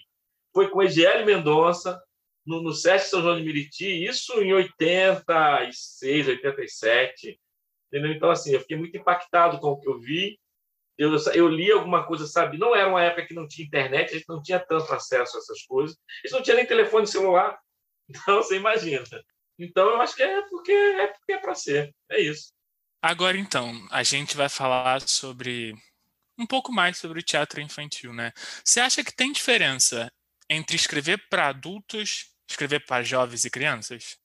[0.53, 1.99] foi com Egiele Mendonça,
[2.45, 7.39] no, no SESC São João de Meriti, isso em 86, 87.
[7.87, 8.11] Entendeu?
[8.11, 10.39] Então, assim, eu fiquei muito impactado com o que eu vi
[11.01, 12.59] eu, eu li alguma coisa, sabe?
[12.59, 15.39] Não era uma época que não tinha internet, a gente não tinha tanto acesso a
[15.39, 15.97] essas coisas.
[15.97, 17.57] A gente não tinha nem telefone celular.
[18.13, 19.05] Então, você imagina.
[19.57, 21.95] Então, eu acho que é porque é porque é para ser.
[22.11, 22.51] É isso.
[23.01, 25.73] Agora, então, a gente vai falar sobre
[26.37, 28.33] um pouco mais sobre o teatro infantil, né?
[28.65, 30.11] Você acha que tem diferença
[30.49, 34.17] entre escrever para adultos, escrever para jovens e crianças?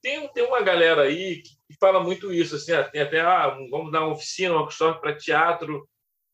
[0.00, 4.02] Tem, tem uma galera aí que fala muito isso, assim, tem até, ah, vamos dar
[4.02, 5.88] uma oficina, uma workshop para teatro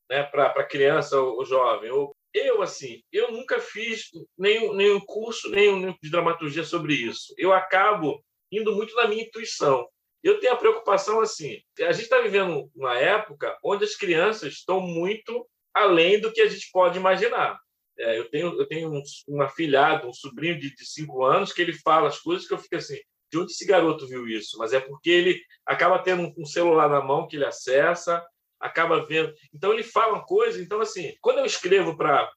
[0.09, 1.91] né, para criança ou, jovem.
[1.91, 7.33] Ou, eu, assim, eu nunca fiz nenhum, nenhum curso, nenhum de dramaturgia sobre isso.
[7.37, 9.87] Eu acabo indo muito na minha intuição.
[10.23, 14.81] Eu tenho a preocupação assim: a gente está vivendo uma época onde as crianças estão
[14.81, 17.57] muito além do que a gente pode imaginar.
[17.97, 21.61] É, eu tenho, eu tenho um, um afilhado, um sobrinho de, de cinco anos, que
[21.61, 22.97] ele fala as coisas que eu fico assim:
[23.31, 24.57] de onde esse garoto viu isso?
[24.57, 28.25] Mas é porque ele acaba tendo um celular na mão que ele acessa,
[28.59, 29.33] acaba vendo.
[29.53, 30.61] Então ele fala uma coisa.
[30.61, 32.31] Então assim, quando eu escrevo para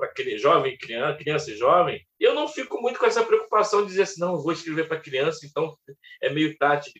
[0.00, 4.02] aquele jovem, criança, criança e jovem, eu não fico muito com essa preocupação de dizer
[4.02, 5.76] assim, não, eu vou escrever para criança, então
[6.20, 6.92] é meio tati.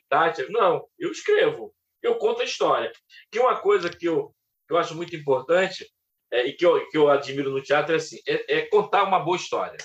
[0.51, 2.93] Não, eu escrevo, eu conto a história.
[3.31, 4.35] Que uma coisa que eu,
[4.67, 5.87] que eu acho muito importante
[6.31, 9.19] é, e que eu, que eu admiro no teatro é assim, é, é contar uma
[9.19, 9.79] boa história.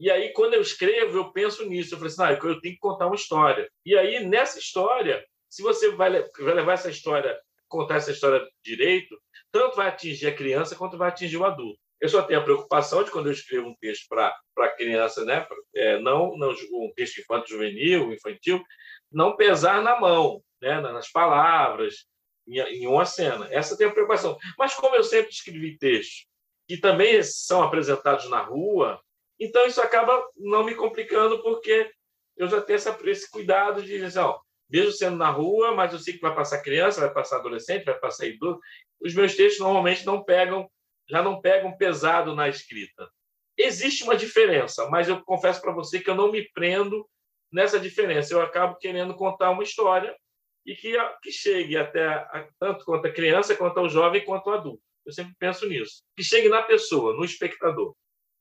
[0.00, 1.94] E aí, quando eu escrevo, eu penso nisso.
[1.94, 3.70] Eu falei assim, ah, eu tenho que contar uma história.
[3.86, 7.38] E aí, nessa história, se você vai, vai levar essa história
[7.72, 9.18] contar essa história direito,
[9.50, 11.78] tanto vai atingir a criança quanto vai atingir o adulto.
[12.00, 15.98] Eu só tenho a preocupação de quando eu escrevo um texto para criança, né, é,
[16.00, 18.62] não, não um texto infantil, juvenil, infantil,
[19.10, 22.06] não pesar na mão, né, nas palavras,
[22.46, 23.48] em, em uma cena.
[23.50, 24.36] Essa tem a preocupação.
[24.58, 26.26] Mas como eu sempre escrevi textos
[26.68, 29.00] que também são apresentados na rua,
[29.38, 31.90] então isso acaba não me complicando porque
[32.36, 34.40] eu já tenho essa, esse cuidado de dizer, ó,
[34.72, 37.98] mesmo sendo na rua, mas eu sei que vai passar criança, vai passar adolescente, vai
[37.98, 38.58] passar idoso.
[39.00, 40.66] Os meus textos normalmente não pegam,
[41.08, 43.10] já não pegam pesado na escrita.
[43.58, 47.06] Existe uma diferença, mas eu confesso para você que eu não me prendo
[47.52, 48.32] nessa diferença.
[48.32, 50.16] Eu acabo querendo contar uma história
[50.64, 54.56] e que, que chegue até a, tanto quanto a criança, quanto ao jovem, quanto ao
[54.56, 54.82] adulto.
[55.04, 56.02] Eu sempre penso nisso.
[56.16, 57.94] Que chegue na pessoa, no espectador.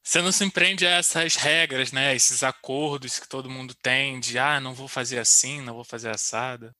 [0.03, 2.15] Você não se empreende a essas regras, né?
[2.15, 6.09] Esses acordos que todo mundo tem de ah, não vou fazer assim, não vou fazer
[6.09, 6.75] assada.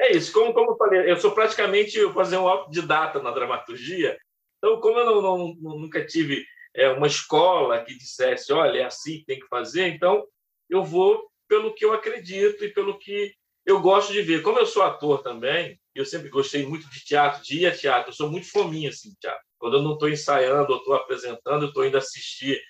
[0.00, 0.32] É isso.
[0.32, 4.16] Como, como eu falei, eu sou praticamente eu fazer um autodidata na dramaturgia.
[4.58, 9.18] Então, como eu não, não, nunca tive é, uma escola que dissesse, olha, é assim
[9.18, 10.24] que tem que fazer, então
[10.70, 14.42] eu vou pelo que eu acredito e pelo que eu gosto de ver.
[14.42, 18.10] Como eu sou ator também, eu sempre gostei muito de teatro, de ir a teatro,
[18.10, 19.42] eu sou muito fominha assim, teatro.
[19.58, 22.60] Quando eu não estou ensaiando ou estou apresentando, eu estou indo assistir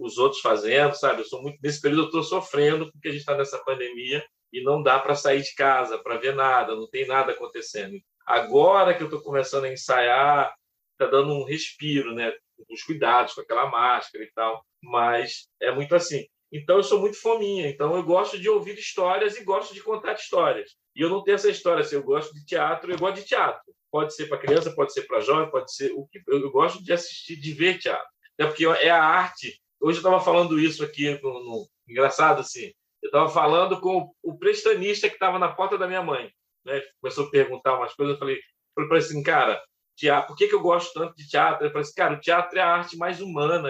[0.00, 1.20] os outros fazendo, sabe?
[1.20, 4.62] Eu sou muito nesse período eu estou sofrendo porque a gente está nessa pandemia e
[4.62, 7.98] não dá para sair de casa para ver nada, não tem nada acontecendo.
[8.26, 10.54] Agora que eu estou começando a ensaiar,
[10.92, 12.32] está dando um respiro, né?
[12.70, 16.26] Os cuidados com aquela máscara e tal, mas é muito assim.
[16.52, 20.12] Então eu sou muito fominha, então eu gosto de ouvir histórias e gosto de contar
[20.14, 20.72] histórias.
[20.94, 23.62] E eu não tenho essa história, assim, eu gosto de teatro, eu gosto de teatro
[23.92, 26.92] pode ser para criança, pode ser para jovem, pode ser o que eu gosto de
[26.94, 29.60] assistir, de ver teatro, é porque é a arte.
[29.78, 32.72] Hoje eu estava falando isso aqui no, no, engraçado assim.
[33.02, 36.32] Eu estava falando com o prestanista que estava na porta da minha mãe.
[36.64, 36.80] Né?
[37.00, 38.14] Começou a perguntar umas coisas.
[38.14, 38.38] Eu falei,
[38.78, 39.62] eu falei assim, cara,
[39.96, 41.66] teatro, por que, que eu gosto tanto de teatro?
[41.66, 43.60] Eu falei assim, cara, o teatro é a arte mais humana,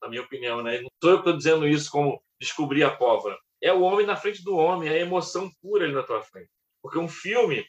[0.00, 0.62] na minha opinião.
[0.62, 0.82] Né?
[0.82, 3.38] Não sou eu que estou dizendo isso como descobrir a pólvora.
[3.62, 6.50] É o homem na frente do homem, é a emoção pura ali na tua frente.
[6.82, 7.64] Porque um filme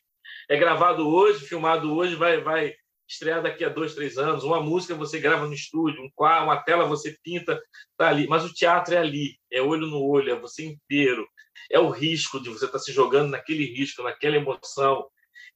[0.50, 2.74] é gravado hoje, filmado hoje, vai, vai
[3.08, 4.44] estrear daqui a dois, três anos.
[4.44, 7.62] Uma música você grava no estúdio, um quadro, uma tela você pinta,
[7.96, 8.28] tá ali.
[8.28, 11.28] Mas o teatro é ali, é olho no olho, é você inteiro.
[11.70, 15.08] É o risco de você estar tá se jogando naquele risco, naquela emoção.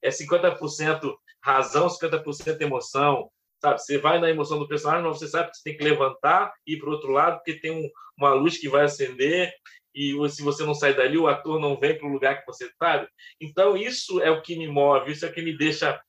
[0.01, 1.11] É 50%
[1.41, 3.31] razão, 50% emoção.
[3.59, 6.53] Sabe, você vai na emoção do personagem, mas você sabe que você tem que levantar
[6.65, 9.51] e ir para o outro lado, porque tem um, uma luz que vai acender
[9.95, 12.65] e se você não sai dali, o ator não vem para o lugar que você
[12.65, 13.07] está.
[13.41, 15.99] Então, isso é o que me move, isso é o que me deixa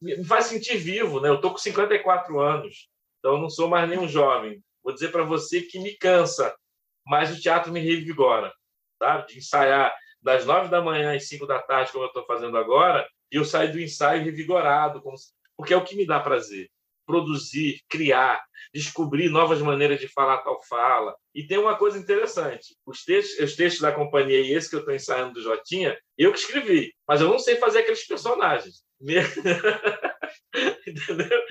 [0.00, 1.28] me faz sentir vivo, né?
[1.28, 2.88] Eu tô com 54 anos,
[3.18, 4.62] então não sou mais nenhum jovem.
[4.82, 6.54] Vou dizer para você que me cansa,
[7.06, 8.52] mas o teatro me revigora,
[8.98, 9.28] sabe?
[9.28, 13.06] De ensaiar das nove da manhã às cinco da tarde, como eu estou fazendo agora,
[13.30, 15.02] e eu saio do ensaio revigorado,
[15.56, 16.70] porque é o que me dá prazer.
[17.06, 18.42] Produzir, criar,
[18.72, 21.14] descobrir novas maneiras de falar tal fala.
[21.34, 24.80] E tem uma coisa interessante: os textos, os textos da companhia e esse que eu
[24.80, 28.84] estou ensaiando do Jotinha, eu que escrevi, mas eu não sei fazer aqueles personagens.
[30.86, 31.42] Entendeu?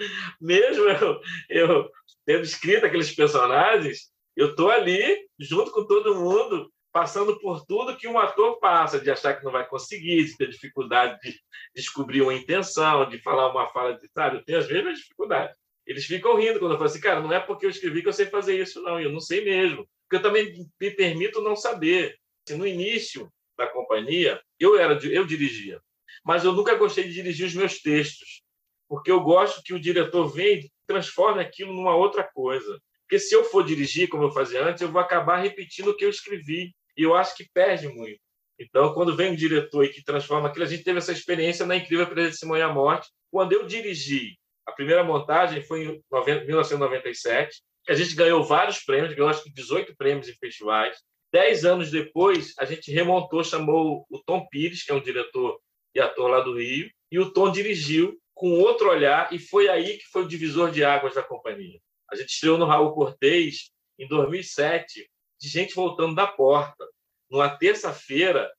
[0.41, 1.89] Mesmo eu, eu
[2.25, 8.07] tendo escrito aqueles personagens, eu estou ali junto com todo mundo, passando por tudo que
[8.07, 11.35] um ator passa, de achar que não vai conseguir, de ter dificuldade de
[11.75, 15.57] descobrir uma intenção, de falar uma fala de, sabe, eu tenho as mesmas dificuldades.
[15.85, 18.13] Eles ficam rindo quando eu falo assim, cara, não é porque eu escrevi que eu
[18.13, 19.85] sei fazer isso, não, eu não sei mesmo.
[20.03, 22.15] Porque eu também me permito não saber.
[22.47, 25.81] Assim, no início da companhia, eu era eu dirigia
[26.23, 28.41] mas eu nunca gostei de dirigir os meus textos,
[28.87, 32.79] porque eu gosto que o diretor venha e transforme aquilo numa outra coisa.
[33.01, 36.05] Porque se eu for dirigir, como eu fazia antes, eu vou acabar repetindo o que
[36.05, 38.19] eu escrevi, e eu acho que perde muito.
[38.59, 41.75] Então, quando vem um diretor e que transforma aquilo, a gente teve essa experiência na
[41.75, 43.09] Incrível Presença de Simão e a Morte.
[43.31, 49.29] Quando eu dirigi, a primeira montagem foi em 1997, a gente ganhou vários prêmios, ganhou
[49.29, 50.97] acho que 18 prêmios em festivais.
[51.31, 55.59] Dez anos depois, a gente remontou, chamou o Tom Pires, que é um diretor
[55.95, 59.97] e ator lá do Rio, e o Tom dirigiu com outro olhar, e foi aí
[59.97, 61.79] que foi o divisor de águas da companhia.
[62.11, 65.09] A gente estreou no Raul Cortez em 2007,
[65.43, 66.87] de gente voltando da porta.
[67.29, 68.49] Numa terça-feira,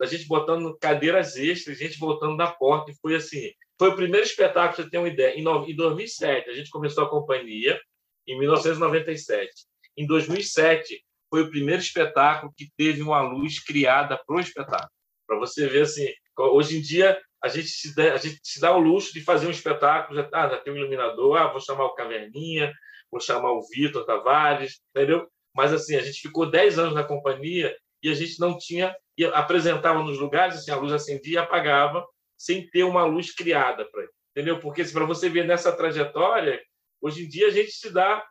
[0.00, 3.50] a gente botando cadeiras extras, gente voltando da porta, e foi assim.
[3.76, 5.34] Foi o primeiro espetáculo, você ter uma ideia.
[5.36, 7.80] Em 2007, a gente começou a companhia,
[8.24, 9.50] em 1997.
[9.96, 14.92] Em 2007, foi o primeiro espetáculo que teve uma luz criada para o espetáculo.
[15.26, 16.08] Para você ver assim,
[16.38, 19.48] Hoje em dia, a gente, se dá, a gente se dá o luxo de fazer
[19.48, 22.72] um espetáculo, já, ah, já tem um iluminador, ah, vou chamar o Caverninha,
[23.10, 25.28] vou chamar o Vitor Tavares, entendeu?
[25.58, 28.96] Mas, assim, a gente ficou 10 anos na companhia e a gente não tinha...
[29.34, 32.06] apresentava nos lugares, assim, a luz acendia e apagava,
[32.38, 34.60] sem ter uma luz criada para entendeu?
[34.60, 36.62] Porque, para você ver nessa trajetória,
[37.02, 38.24] hoje em dia a gente se dá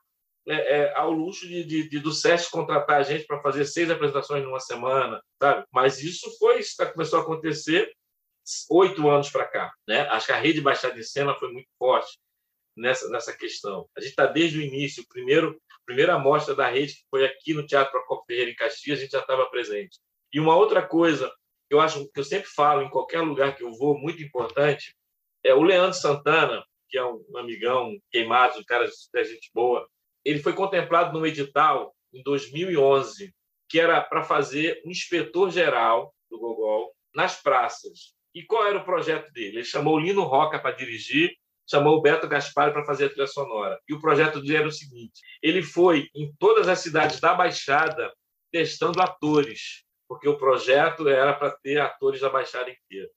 [0.47, 3.91] é, é, ao luxo de, de, de, do SESC contratar a gente para fazer seis
[3.91, 5.65] apresentações numa semana, sabe?
[5.69, 7.91] Mas isso foi, isso começou a acontecer
[8.69, 10.07] oito anos para cá, né?
[10.11, 12.17] Acho que a rede Baixada de Cena foi muito forte
[12.77, 13.85] nessa nessa questão.
[13.97, 17.65] A gente está desde o início, primeiro primeira amostra da rede que foi aqui no
[17.65, 19.97] Teatro Procopio Ferreira em Caxias, a gente já estava presente.
[20.31, 21.31] E uma outra coisa
[21.67, 24.93] que eu acho que eu sempre falo em qualquer lugar que eu vou, muito importante,
[25.43, 29.87] é o Leandro Santana, que é um amigão queimado, um cara de gente boa,
[30.23, 33.33] ele foi contemplado no edital em 2011,
[33.69, 38.13] que era para fazer um inspetor geral do Gogol nas praças.
[38.35, 39.57] E qual era o projeto dele?
[39.57, 41.33] Ele chamou o Lino Roca para dirigir,
[41.69, 43.79] chamou o Beto Gaspar para fazer a trilha sonora.
[43.87, 48.13] E o projeto dele era o seguinte: ele foi em todas as cidades da Baixada
[48.51, 53.09] testando atores, porque o projeto era para ter atores da Baixada inteira.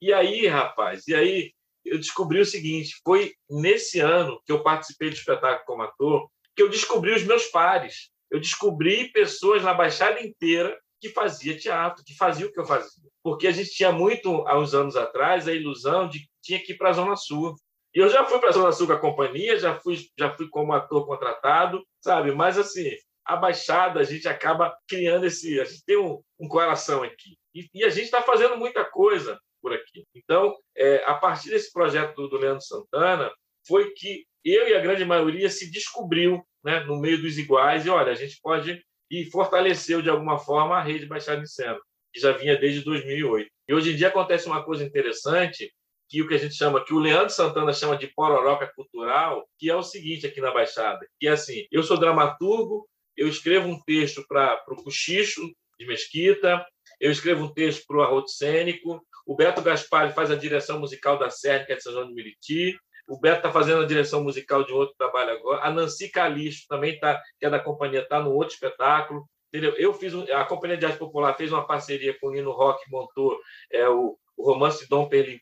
[0.00, 1.52] E aí, rapaz, e aí
[1.84, 6.28] eu descobri o seguinte: foi nesse ano que eu participei do espetáculo como ator
[6.58, 8.10] que eu descobri os meus pares.
[8.28, 13.08] Eu descobri pessoas na Baixada inteira que fazia teatro, que fazia o que eu fazia.
[13.22, 16.72] Porque a gente tinha muito, há uns anos atrás, a ilusão de que tinha que
[16.72, 17.54] ir para a Zona Sul.
[17.94, 20.48] E eu já fui para a Zona Sul com a companhia, já fui, já fui
[20.48, 22.32] como ator contratado, sabe?
[22.32, 22.90] Mas, assim,
[23.24, 25.60] a Baixada, a gente acaba criando esse...
[25.60, 27.38] A gente tem um, um coração aqui.
[27.54, 30.04] E, e a gente está fazendo muita coisa por aqui.
[30.14, 33.30] Então, é, a partir desse projeto do, do Leandro Santana,
[33.66, 37.90] foi que eu e a grande maioria se descobriu né, no meio dos iguais e
[37.90, 41.78] olha, a gente pode e fortaleceu de alguma forma a rede Baixada de Sena,
[42.12, 43.50] que já vinha desde 2008.
[43.68, 45.72] E hoje em dia acontece uma coisa interessante,
[46.08, 49.68] que o que a gente chama, que o Leandro Santana chama de pororoca cultural, que
[49.68, 53.80] é o seguinte aqui na Baixada, que é assim, eu sou dramaturgo, eu escrevo um
[53.82, 55.42] texto para o Cochicho,
[55.78, 56.66] de Mesquita,
[57.00, 61.18] eu escrevo um texto para o Arroto Cênico, o Beto Gaspar faz a direção musical
[61.18, 64.22] da série, que é de São João de Meriti, o Beto está fazendo a direção
[64.22, 68.20] musical de outro trabalho agora, a Nancy Calixto também está, que é da companhia, está
[68.20, 69.74] no outro espetáculo, entendeu?
[69.76, 72.82] Eu fiz um, a Companhia de Arte Popular fez uma parceria com o Nino Rock,
[72.90, 73.38] montou
[73.70, 75.40] é, o, o romance Dom Perlim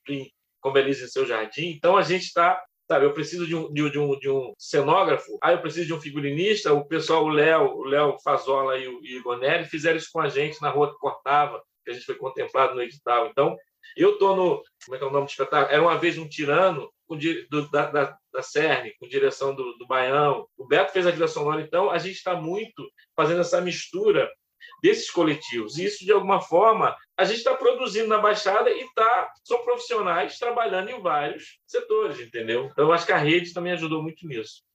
[0.66, 3.04] como Elise em seu jardim, então a gente está sabe?
[3.04, 6.72] Eu preciso de um, de, um, de um cenógrafo, aí eu preciso de um figurinista.
[6.72, 10.28] O pessoal, o Léo, o Léo Fazola e o Igor Neri fizeram isso com a
[10.28, 13.26] gente na rua que cortava, que a gente foi contemplado no edital.
[13.26, 13.56] Então,
[13.96, 14.62] eu estou no.
[14.84, 15.72] Como é que é o nome do espetáculo?
[15.72, 19.86] Era uma vez um tirano com, do, da, da, da CERN, com direção do, do
[19.86, 20.46] Baião.
[20.56, 21.62] O Beto fez a direção sonora.
[21.62, 24.30] Então, a gente está muito fazendo essa mistura
[24.82, 25.78] desses coletivos.
[25.78, 30.38] E isso, de alguma forma, a gente está produzindo na Baixada e tá, são profissionais
[30.38, 32.68] trabalhando em vários setores, entendeu?
[32.72, 34.65] Então, eu acho que a rede também ajudou muito nisso.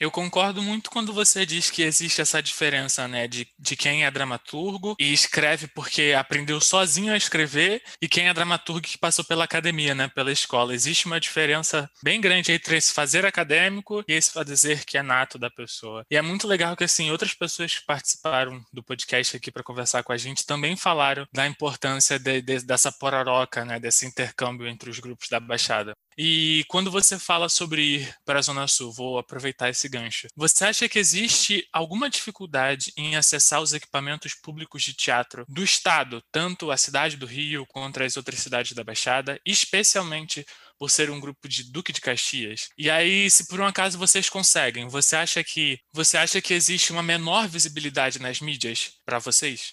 [0.00, 4.10] Eu concordo muito quando você diz que existe essa diferença, né, de, de quem é
[4.10, 9.42] dramaturgo e escreve porque aprendeu sozinho a escrever e quem é dramaturgo que passou pela
[9.42, 10.72] academia, né, pela escola.
[10.72, 15.36] Existe uma diferença bem grande entre esse fazer acadêmico e esse fazer que é nato
[15.36, 16.06] da pessoa.
[16.08, 20.04] E é muito legal que, assim, outras pessoas que participaram do podcast aqui para conversar
[20.04, 24.90] com a gente também falaram da importância de, de, dessa pororoca, né, desse intercâmbio entre
[24.90, 25.96] os grupos da Baixada.
[26.16, 30.28] E quando você fala sobre ir para a Zona Sul, vou aproveitar esse gancho.
[30.36, 36.22] Você acha que existe alguma dificuldade em acessar os equipamentos públicos de teatro do Estado,
[36.30, 40.44] tanto a cidade do Rio quanto as outras cidades da Baixada, especialmente
[40.78, 42.68] por ser um grupo de Duque de Caxias.
[42.78, 46.92] E aí, se por um acaso vocês conseguem, você acha que você acha que existe
[46.92, 49.72] uma menor visibilidade nas mídias para vocês?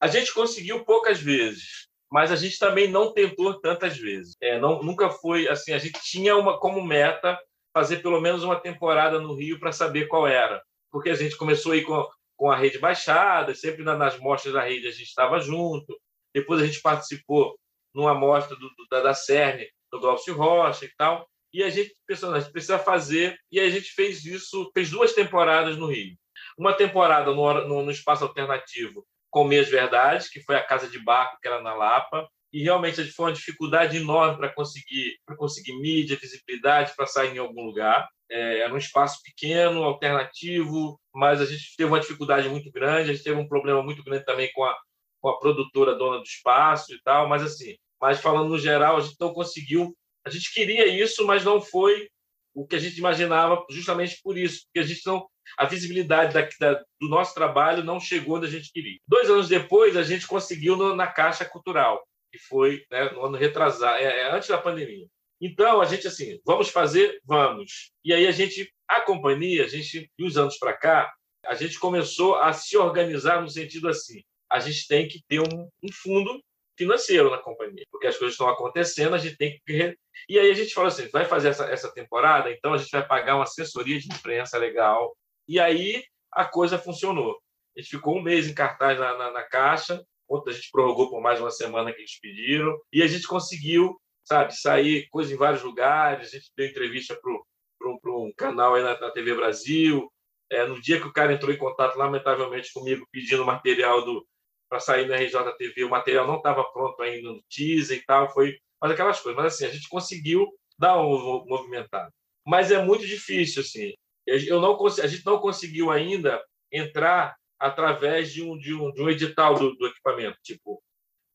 [0.00, 4.36] A gente conseguiu poucas vezes mas a gente também não tentou tantas vezes.
[4.38, 5.72] É, não, nunca foi assim.
[5.72, 7.40] A gente tinha uma como meta
[7.72, 11.72] fazer pelo menos uma temporada no Rio para saber qual era, porque a gente começou
[11.72, 12.06] aí com,
[12.36, 15.98] com a rede baixada, sempre nas mostras da rede a gente estava junto.
[16.34, 17.58] Depois a gente participou
[17.94, 21.26] numa mostra do, do, da, da CERN, do Glaucio Rocha e tal.
[21.52, 25.12] E a gente pensou, a gente precisa fazer, e a gente fez isso, fez duas
[25.12, 26.16] temporadas no Rio.
[26.58, 30.98] Uma temporada no, no, no espaço alternativo, com Meias Verdades, que foi a casa de
[30.98, 35.72] Baco, que era na Lapa, e realmente foi uma dificuldade enorme para conseguir para conseguir
[35.80, 38.08] mídia, visibilidade, para sair em algum lugar.
[38.30, 43.14] É, era um espaço pequeno, alternativo, mas a gente teve uma dificuldade muito grande, a
[43.14, 44.76] gente teve um problema muito grande também com a,
[45.20, 49.00] com a produtora dona do espaço e tal, mas assim, mas falando no geral, a
[49.00, 49.96] gente não conseguiu,
[50.26, 52.08] a gente queria isso, mas não foi
[52.54, 55.26] o que a gente imaginava justamente por isso, porque a gente não
[55.58, 58.98] a visibilidade da, da, do nosso trabalho não chegou onde a gente queria.
[59.06, 62.02] Dois anos depois, a gente conseguiu no, na Caixa Cultural,
[62.32, 65.06] que foi né, no ano retrasado, é, é, antes da pandemia.
[65.40, 67.20] Então, a gente, assim, vamos fazer?
[67.24, 67.90] Vamos.
[68.04, 71.12] E aí, a gente, a companhia, a gente, de uns anos para cá,
[71.44, 75.68] a gente começou a se organizar no sentido assim: a gente tem que ter um,
[75.82, 76.40] um fundo
[76.78, 79.96] financeiro na companhia, porque as coisas estão acontecendo, a gente tem que.
[80.28, 83.06] E aí a gente falou assim: vai fazer essa, essa temporada, então a gente vai
[83.06, 85.16] pagar uma assessoria de imprensa legal,
[85.48, 87.38] e aí a coisa funcionou.
[87.76, 90.04] A gente ficou um mês em cartaz na, na, na caixa,
[90.46, 94.54] a gente prorrogou por mais uma semana que eles pediram, e a gente conseguiu, sabe,
[94.54, 96.28] sair coisa em vários lugares.
[96.28, 100.10] A gente deu entrevista para um canal aí na, na TV Brasil.
[100.50, 104.26] É, no dia que o cara entrou em contato, lamentavelmente, comigo, pedindo material do
[104.68, 108.56] para sair na RJTV, o material não estava pronto ainda no teaser e tal, foi
[108.82, 109.40] mas aquelas coisas.
[109.40, 112.10] Mas assim, a gente conseguiu dar um movimentado.
[112.44, 113.92] Mas é muito difícil, assim.
[114.26, 119.08] Eu não, a gente não conseguiu ainda entrar através de um, de um, de um
[119.08, 120.36] edital do, do equipamento.
[120.42, 120.82] Tipo,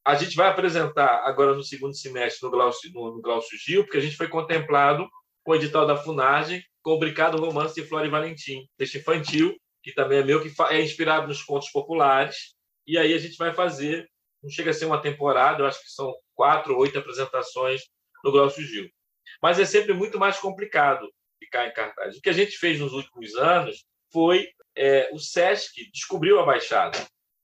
[0.06, 3.98] a gente vai apresentar agora no segundo semestre no Glaucio, no, no Glaucio Gil, porque
[3.98, 5.08] a gente foi contemplado
[5.42, 9.56] com o edital da Funagem, com o Bricado Romance de Flora e Valentim, texto infantil,
[9.82, 12.56] que também é meu, que é inspirado nos contos populares.
[12.86, 14.06] E aí a gente vai fazer,
[14.44, 17.84] não chega a ser uma temporada, eu acho que são quatro ou oito apresentações
[18.22, 18.90] no Glaucio Gil.
[19.42, 21.10] Mas é sempre muito mais complicado,
[21.40, 22.18] ficar em cartaz.
[22.18, 24.46] O que a gente fez nos últimos anos foi
[24.78, 26.98] é, o SESC descobriu a Baixada,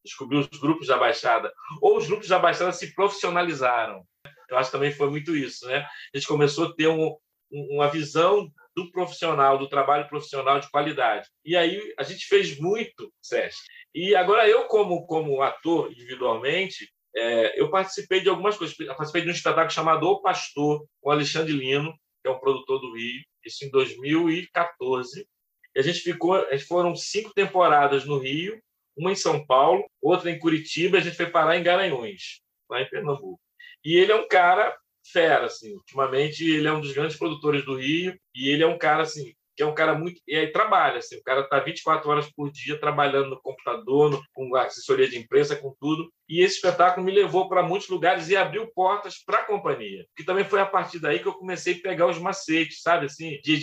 [0.04, 4.06] descobriu os grupos da Baixada, ou os grupos da Baixada se profissionalizaram.
[4.50, 5.86] Eu acho que também foi muito isso, né?
[6.14, 7.16] A gente começou a ter um,
[7.52, 11.28] uma visão do profissional, do trabalho profissional de qualidade.
[11.46, 13.64] E aí a gente fez muito SESC.
[13.94, 18.78] E agora eu, como, como ator individualmente, é, eu participei de algumas coisas.
[18.80, 22.80] Eu participei de um espetáculo chamado O Pastor, com Alexandre Lino, que é um produtor
[22.80, 25.28] do Rio isso em 2014.
[25.76, 28.60] E a gente ficou, foram cinco temporadas no Rio,
[28.96, 32.90] uma em São Paulo, outra em Curitiba, a gente foi parar em Garanhuns, lá em
[32.90, 33.40] Pernambuco.
[33.84, 34.76] E ele é um cara
[35.12, 35.74] fera, assim.
[35.74, 39.34] Ultimamente ele é um dos grandes produtores do Rio e ele é um cara assim
[39.56, 40.20] que é um cara muito.
[40.28, 44.22] E aí trabalha, assim, o cara está 24 horas por dia trabalhando no computador, no,
[44.34, 46.12] com assessoria de imprensa, com tudo.
[46.28, 50.06] E esse espetáculo me levou para muitos lugares e abriu portas para a companhia.
[50.16, 53.40] Que também foi a partir daí que eu comecei a pegar os macetes, sabe, assim,
[53.44, 53.58] de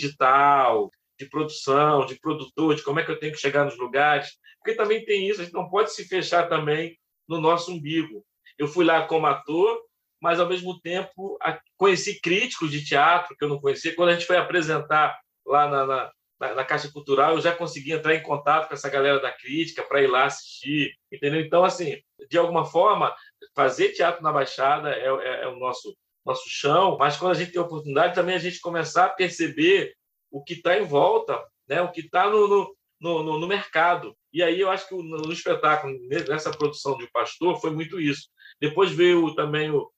[1.21, 4.31] de produção, de produtor, de como é que eu tenho que chegar nos lugares.
[4.57, 6.97] Porque também tem isso, a gente não pode se fechar também
[7.27, 8.25] no nosso umbigo.
[8.57, 9.79] Eu fui lá como ator,
[10.19, 11.37] mas ao mesmo tempo
[11.77, 13.95] conheci críticos de teatro que eu não conhecia.
[13.95, 18.15] Quando a gente foi apresentar lá na, na, na Caixa Cultural, eu já consegui entrar
[18.15, 21.41] em contato com essa galera da crítica para ir lá assistir, entendeu?
[21.41, 21.99] Então, assim,
[22.29, 23.13] de alguma forma,
[23.55, 25.95] fazer teatro na Baixada é, é, é o nosso
[26.25, 29.95] nosso chão, mas quando a gente tem a oportunidade também a gente começar a perceber
[30.31, 31.81] o que está em volta, né?
[31.81, 34.15] o que está no, no, no, no, mercado.
[34.31, 38.29] E aí eu acho que no, espetáculo, nessa produção de O Pastor, foi muito isso.
[38.59, 39.91] Depois veio também o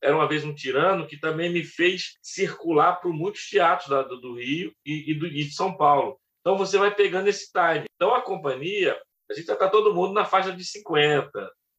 [0.00, 4.20] Era Uma Vez um Tirano, que também me fez circular por muitos teatros da, do,
[4.20, 6.18] do, Rio e, e, do, e de São Paulo.
[6.40, 7.86] Então você vai pegando esse time.
[7.96, 11.30] Então a companhia, a gente já está todo mundo na faixa de 50,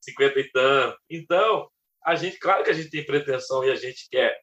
[0.01, 0.97] 50 e tanto.
[1.09, 1.69] Então,
[2.05, 4.37] a gente, claro que a gente tem pretensão e a gente quer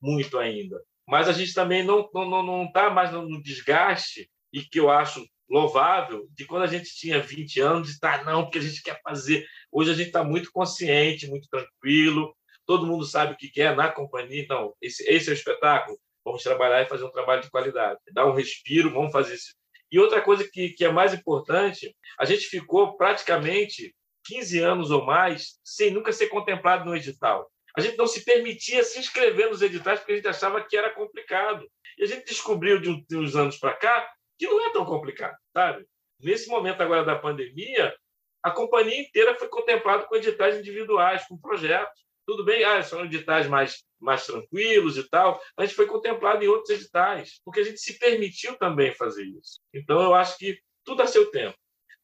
[0.00, 4.62] muito ainda mas a gente também não está não, não tá mais no desgaste, e
[4.62, 8.58] que eu acho louvável, de quando a gente tinha 20 anos, de tá, não, porque
[8.58, 9.46] a gente quer fazer.
[9.70, 12.34] Hoje a gente está muito consciente, muito tranquilo,
[12.66, 14.42] todo mundo sabe o que quer na companhia.
[14.42, 15.98] Então, esse, esse é o espetáculo.
[16.24, 18.00] Vamos trabalhar e fazer um trabalho de qualidade.
[18.12, 19.54] Dar um respiro, vamos fazer isso.
[19.90, 23.94] E outra coisa que, que é mais importante, a gente ficou praticamente
[24.24, 27.48] 15 anos ou mais sem nunca ser contemplado no edital.
[27.76, 30.94] A gente não se permitia se inscrever nos editais porque a gente achava que era
[30.94, 31.66] complicado.
[31.98, 34.08] E a gente descobriu de uns anos para cá
[34.38, 35.86] que não é tão complicado, sabe?
[36.20, 37.94] Nesse momento agora da pandemia,
[38.42, 42.04] a companhia inteira foi contemplada com editais individuais, com projetos.
[42.26, 46.48] Tudo bem, ah, são editais mais, mais tranquilos e tal, a gente foi contemplado em
[46.48, 49.60] outros editais, porque a gente se permitiu também fazer isso.
[49.74, 51.56] Então, eu acho que tudo a seu tempo.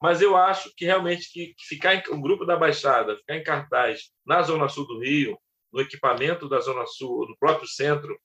[0.03, 4.11] Mas eu acho que realmente que, ficar em, o grupo da Baixada, ficar em cartaz
[4.25, 5.39] na Zona Sul do Rio,
[5.73, 8.19] no equipamento da Zona Sul, no próprio centro,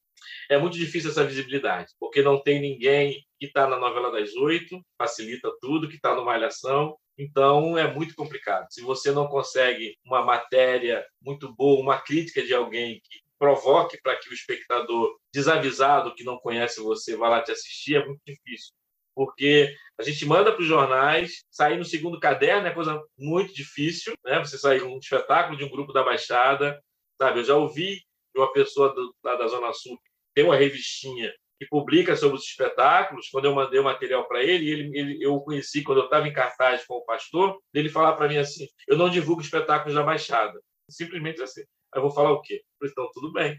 [0.50, 4.82] é muito difícil essa visibilidade, porque não tem ninguém que está na novela das oito,
[4.98, 8.68] facilita tudo, que está no Malhação, então é muito complicado.
[8.70, 14.16] Se você não consegue uma matéria muito boa, uma crítica de alguém que provoque para
[14.16, 18.74] que o espectador desavisado que não conhece você vá lá te assistir, é muito difícil.
[19.14, 24.14] Porque a gente manda para os jornais, sair no segundo caderno é coisa muito difícil,
[24.26, 24.40] né?
[24.40, 26.82] Você sair um espetáculo de um grupo da Baixada,
[27.22, 27.40] Sabe?
[27.40, 28.02] Eu já ouvi
[28.36, 29.98] uma pessoa do, lá da Zona Sul
[30.36, 33.30] tem uma revistinha que publica sobre os espetáculos.
[33.32, 36.28] Quando eu mandei o material para ele, ele, ele, eu o conheci quando eu estava
[36.28, 40.04] em cartaz com o pastor, ele falar para mim assim: eu não divulgo espetáculos da
[40.04, 40.60] Baixada.
[40.90, 41.62] Simplesmente assim.
[41.94, 42.62] Aí eu vou falar o quê?
[42.84, 43.58] Então, tudo bem.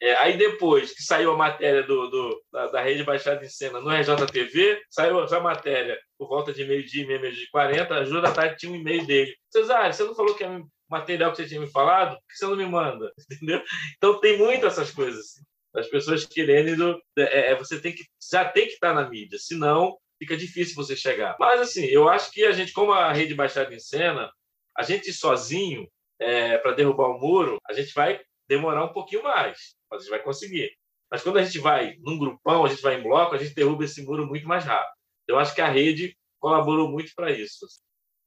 [0.00, 3.80] É, aí depois que saiu a matéria do, do da, da, Rede Baixada em Cena
[3.80, 8.56] no RJTV, saiu a matéria por volta de meio-dia, meio-dia de 40, a da Tarde
[8.56, 9.36] tinha um e-mail dele.
[9.50, 12.46] Cesário, você não falou que ia material que você tinha me falado, por que você
[12.46, 13.12] não me manda?
[13.30, 13.62] Entendeu?
[13.96, 15.20] Então tem muito essas coisas.
[15.20, 15.42] Assim.
[15.74, 17.00] As pessoas querendo.
[17.18, 20.96] É, é, você tem que, já tem que estar na mídia, senão fica difícil você
[20.96, 21.36] chegar.
[21.38, 24.30] Mas, assim, eu acho que a gente, como a rede Baixada em Cena,
[24.76, 29.74] a gente sozinho, é, para derrubar o muro, a gente vai demorar um pouquinho mais,
[29.90, 30.70] mas a gente vai conseguir.
[31.10, 33.84] Mas quando a gente vai num grupão, a gente vai em bloco, a gente derruba
[33.84, 34.94] esse muro muito mais rápido.
[35.26, 37.66] Eu acho que a rede colaborou muito para isso.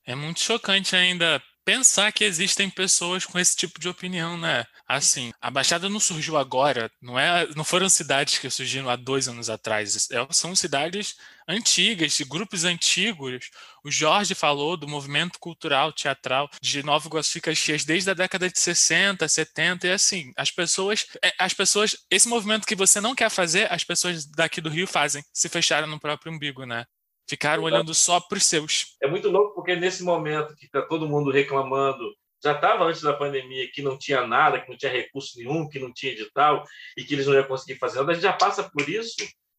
[0.07, 4.63] É muito chocante ainda pensar que existem pessoas com esse tipo de opinião, né?
[4.87, 9.27] Assim, a Baixada não surgiu agora, não é, não foram cidades que surgiram há dois
[9.27, 13.49] anos atrás, é, são cidades antigas, de grupos antigos.
[13.83, 18.49] O Jorge falou do movimento cultural teatral de Nova Iguaçu e Caxias desde a década
[18.49, 23.13] de 60, 70 e assim, as pessoas, é, as pessoas, esse movimento que você não
[23.13, 26.85] quer fazer, as pessoas daqui do Rio fazem, se fecharam no próprio umbigo, né?
[27.29, 28.95] Ficaram olhando só para os seus.
[29.01, 32.03] É muito louco porque nesse momento que está todo mundo reclamando,
[32.43, 35.79] já estava antes da pandemia que não tinha nada, que não tinha recurso nenhum, que
[35.79, 36.63] não tinha edital
[36.95, 38.11] e que eles não iam conseguir fazer nada.
[38.11, 39.15] A gente já passa por isso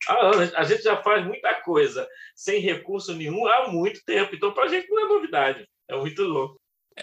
[0.09, 0.55] há anos.
[0.55, 4.35] A gente já faz muita coisa sem recurso nenhum há muito tempo.
[4.35, 5.69] Então, para a gente não é novidade.
[5.89, 6.61] É muito louco.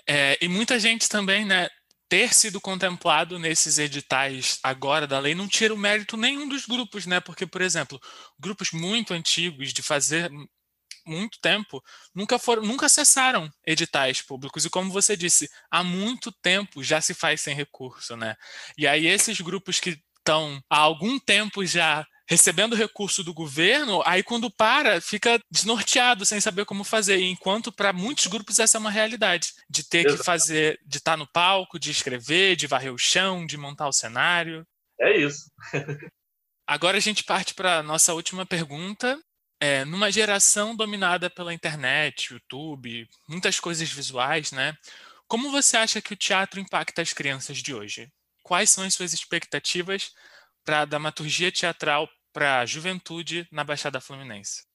[0.07, 1.69] É, e muita gente também, né?
[2.07, 7.05] ter sido contemplado nesses editais agora da lei não tira o mérito nenhum dos grupos,
[7.05, 7.19] né?
[7.19, 7.99] Porque, por exemplo,
[8.39, 10.29] grupos muito antigos de fazer
[11.05, 11.83] muito tempo
[12.13, 17.13] nunca foram, nunca acessaram editais públicos e como você disse, há muito tempo já se
[17.13, 18.35] faz sem recurso, né?
[18.77, 24.23] E aí esses grupos que estão há algum tempo já recebendo recurso do governo, aí
[24.23, 27.21] quando para, fica desnorteado, sem saber como fazer.
[27.21, 30.17] Enquanto para muitos grupos essa é uma realidade, de ter Exato.
[30.17, 33.93] que fazer, de estar no palco, de escrever, de varrer o chão, de montar o
[33.93, 34.65] cenário.
[34.99, 35.45] É isso.
[36.67, 39.19] Agora a gente parte para a nossa última pergunta,
[39.59, 44.77] É, numa geração dominada pela internet, YouTube, muitas coisas visuais, né?
[45.27, 48.11] Como você acha que o teatro impacta as crianças de hoje?
[48.43, 50.13] Quais são as suas expectativas
[50.63, 54.65] para a dramaturgia teatral para a juventude na Baixada Fluminense?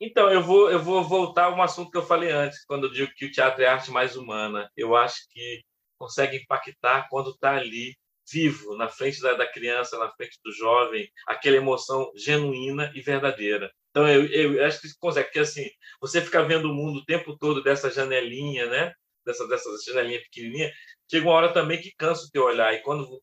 [0.00, 2.92] Então, eu vou, eu vou voltar a um assunto que eu falei antes, quando eu
[2.92, 4.70] digo que o teatro é arte mais humana.
[4.76, 5.62] Eu acho que
[5.98, 7.96] consegue impactar quando está ali,
[8.30, 13.72] vivo, na frente da, da, criança, na frente do jovem, aquela emoção genuína e verdadeira.
[13.90, 15.68] Então, eu, eu acho que consegue, porque assim,
[16.00, 18.92] você fica vendo o mundo o tempo todo dessa janelinha, né?
[19.24, 20.72] Dessa, dessa janelinha pequenininha,
[21.10, 23.20] chega uma hora também que cansa o teu olhar, e quando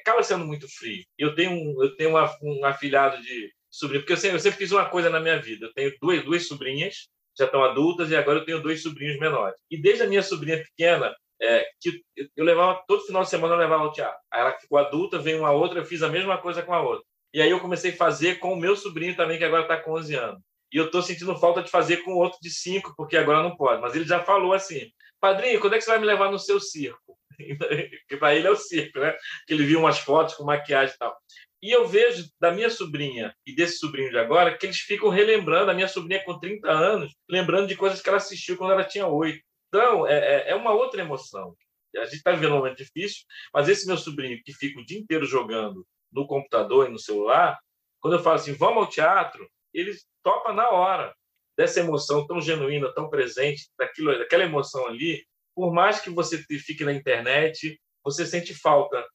[0.00, 1.04] acaba sendo muito frio.
[1.18, 4.58] Eu tenho um, eu tenho uma, um afilhado de sobrinho, porque eu sempre, eu sempre
[4.58, 5.66] fiz uma coisa na minha vida.
[5.66, 7.08] Eu tenho duas, duas sobrinhas,
[7.38, 9.58] já estão adultas, e agora eu tenho dois sobrinhos menores.
[9.70, 12.02] E desde a minha sobrinha pequena, é, que
[12.36, 14.18] eu levava todo final de semana eu levava ao teatro.
[14.32, 17.04] Aí ela ficou adulta, veio uma outra, eu fiz a mesma coisa com a outra.
[17.34, 19.94] E aí eu comecei a fazer com o meu sobrinho também, que agora está com
[19.94, 20.40] 11 anos.
[20.72, 23.82] E eu estou sentindo falta de fazer com outro de 5, porque agora não pode.
[23.82, 24.88] Mas ele já falou assim:
[25.20, 27.18] Padrinho, quando é que você vai me levar no seu circo?
[28.08, 29.16] que para ele é o circo, né?
[29.48, 31.16] Que ele viu umas fotos com maquiagem e tal.
[31.60, 35.72] E eu vejo da minha sobrinha e desse sobrinho de agora que eles ficam relembrando,
[35.72, 39.08] a minha sobrinha com 30 anos, lembrando de coisas que ela assistiu quando ela tinha
[39.08, 39.40] 8.
[39.68, 41.56] Então, é, é, é uma outra emoção.
[41.96, 43.22] A gente está vivendo um momento difícil,
[43.52, 47.58] mas esse meu sobrinho que fica o dia inteiro jogando no computador e no celular,
[48.00, 51.14] quando eu falo assim, vamos ao teatro, ele topa na hora
[51.56, 56.84] dessa emoção tão genuína, tão presente, daquilo, daquela emoção ali, por mais que você fique
[56.84, 59.06] na internet, você sente falta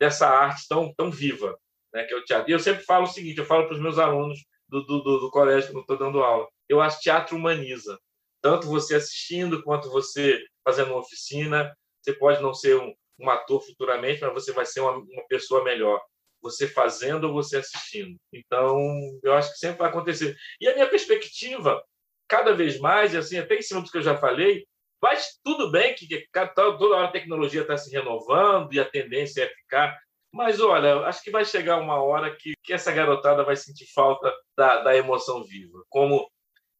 [0.00, 1.58] dessa arte tão, tão viva,
[1.92, 2.50] né, que é o teatro.
[2.50, 4.38] E eu sempre falo o seguinte, eu falo para os meus alunos
[4.68, 7.98] do, do, do, do colégio que eu estou dando aula, eu acho teatro humaniza.
[8.40, 11.72] Tanto você assistindo, quanto você fazendo uma oficina.
[12.00, 15.62] Você pode não ser um, um ator futuramente, mas você vai ser uma, uma pessoa
[15.62, 16.00] melhor
[16.42, 18.18] você fazendo ou você assistindo.
[18.32, 18.76] Então,
[19.22, 20.36] eu acho que sempre vai acontecer.
[20.60, 21.82] E a minha perspectiva,
[22.28, 24.66] cada vez mais, assim, até em cima do que eu já falei,
[25.00, 29.44] mas tudo bem que, que toda hora a tecnologia está se renovando e a tendência
[29.44, 29.98] é ficar.
[30.32, 34.32] Mas olha, acho que vai chegar uma hora que, que essa garotada vai sentir falta
[34.56, 35.82] da, da emoção viva.
[35.88, 36.28] Como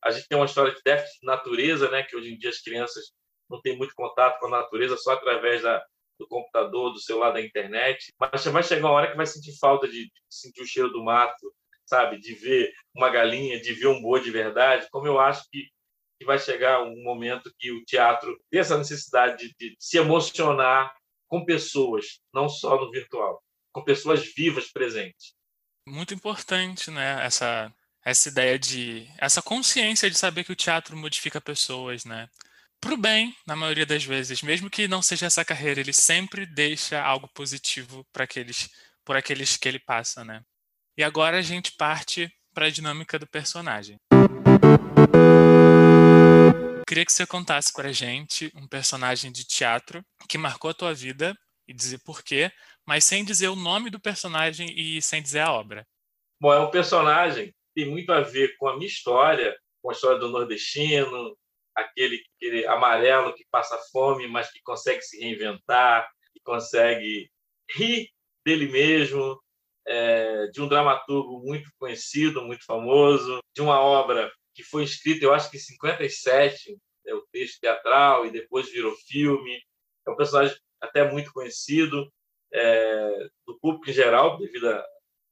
[0.03, 2.03] a gente tem uma história de déficit de natureza, né?
[2.03, 3.13] Que hoje em dia as crianças
[3.51, 5.85] não têm muito contato com a natureza só através da,
[6.19, 8.13] do computador, do celular, da internet.
[8.19, 11.05] Mas vai chegar uma hora que vai sentir falta de, de sentir o cheiro do
[11.05, 11.53] mato,
[11.85, 12.19] sabe?
[12.19, 14.87] De ver uma galinha, de ver um boi de verdade.
[14.91, 15.69] Como eu acho que
[16.23, 20.95] que vai chegar um momento que o teatro tem essa necessidade de, de se emocionar
[21.27, 23.43] com pessoas, não só no virtual,
[23.73, 25.35] com pessoas vivas presentes.
[25.89, 27.25] Muito importante, né?
[27.25, 32.29] Essa essa ideia de essa consciência de saber que o teatro modifica pessoas, né?
[32.83, 37.03] Pro bem, na maioria das vezes, mesmo que não seja essa carreira, ele sempre deixa
[37.03, 38.69] algo positivo para aqueles
[39.05, 40.43] por aqueles que ele passa, né?
[40.99, 43.99] E agora a gente parte para a dinâmica do personagem
[46.93, 50.93] queria que você contasse para a gente um personagem de teatro que marcou a tua
[50.93, 51.35] vida
[51.67, 52.53] e dizer por quê,
[52.87, 55.87] mas sem dizer o nome do personagem e sem dizer a obra.
[56.39, 59.95] Bom, é um personagem que tem muito a ver com a minha história, com a
[59.95, 61.35] história do nordestino,
[61.75, 67.31] aquele, aquele amarelo que passa fome, mas que consegue se reinventar, que consegue
[67.71, 68.09] rir
[68.45, 69.41] dele mesmo,
[69.87, 75.33] é, de um dramaturgo muito conhecido, muito famoso, de uma obra que foi escrito, eu
[75.33, 79.61] acho que em 57, é o texto teatral, e depois virou filme.
[80.07, 82.13] É um personagem até muito conhecido
[82.53, 84.85] é, do público em geral, devido à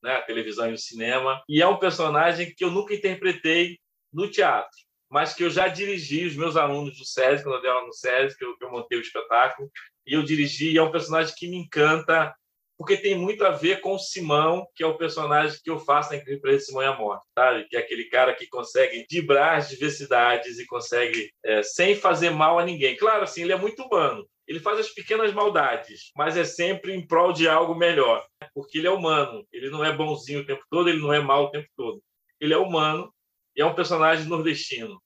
[0.03, 1.43] né, televisão e ao cinema.
[1.49, 3.79] E é um personagem que eu nunca interpretei
[4.13, 4.77] no teatro,
[5.11, 7.93] mas que eu já dirigi os meus alunos do SESI, quando eu dei aula no
[7.93, 9.69] SESI, que eu, que eu montei o espetáculo,
[10.07, 12.35] e eu dirigi, e é um personagem que me encanta
[12.81, 16.13] porque tem muito a ver com o Simão, que é o personagem que eu faço
[16.13, 17.69] na Incrível de Simão e a Morte, sabe?
[17.69, 22.59] Que é aquele cara que consegue vibrar as diversidades e consegue, é, sem fazer mal
[22.59, 22.97] a ninguém.
[22.97, 24.27] Claro, assim, ele é muito humano.
[24.49, 28.87] Ele faz as pequenas maldades, mas é sempre em prol de algo melhor, porque ele
[28.87, 29.47] é humano.
[29.53, 32.03] Ele não é bonzinho o tempo todo, ele não é mal o tempo todo.
[32.41, 33.13] Ele é humano
[33.57, 35.01] e é um personagem nordestino.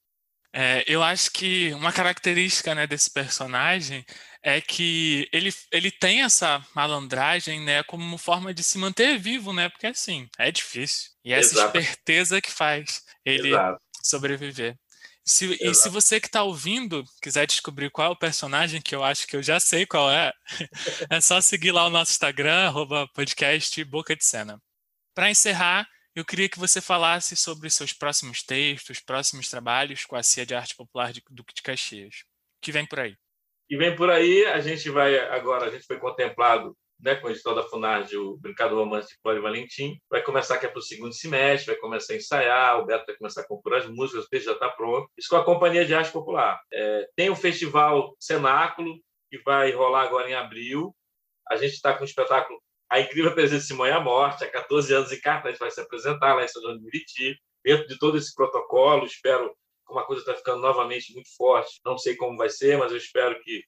[0.57, 4.05] É, eu acho que uma característica né, desse personagem
[4.41, 9.67] é que ele, ele tem essa malandragem né, como forma de se manter vivo, né?
[9.67, 11.11] Porque assim, é difícil.
[11.25, 11.77] E é essa Exato.
[11.77, 13.81] esperteza que faz ele Exato.
[14.01, 14.77] sobreviver.
[15.25, 19.03] Se, e se você que está ouvindo quiser descobrir qual é o personagem, que eu
[19.03, 20.31] acho que eu já sei qual é,
[21.09, 24.61] é só seguir lá o nosso Instagram, arroba podcast Boca de Cena.
[25.15, 25.85] Para encerrar,
[26.15, 30.55] eu queria que você falasse sobre seus próximos textos, próximos trabalhos com a CIA de
[30.55, 32.23] Arte Popular de Duque de Caxias.
[32.61, 33.17] Que vem por aí?
[33.69, 37.31] E vem por aí, a gente vai agora, a gente foi contemplado né, com o
[37.31, 39.99] editor da Funarde, o Brincador Romance de Cláudio Valentim.
[40.09, 43.17] Vai começar que é para o segundo semestre, vai começar a ensaiar, o Beto vai
[43.17, 45.09] começar a compor as músicas, o texto já está pronto.
[45.17, 46.61] Isso com a Companhia de Arte Popular.
[46.71, 50.95] É, tem o Festival Cenáculo, que vai rolar agora em abril.
[51.49, 54.93] A gente está com o espetáculo A Incrível Presença de Simone à Morte, há 14
[54.93, 57.37] anos em cartaz, vai se apresentar lá em São João de Meriti.
[57.63, 59.55] Dentro de todo esse protocolo, espero
[59.89, 61.79] uma coisa está ficando novamente muito forte.
[61.85, 63.63] Não sei como vai ser, mas eu espero que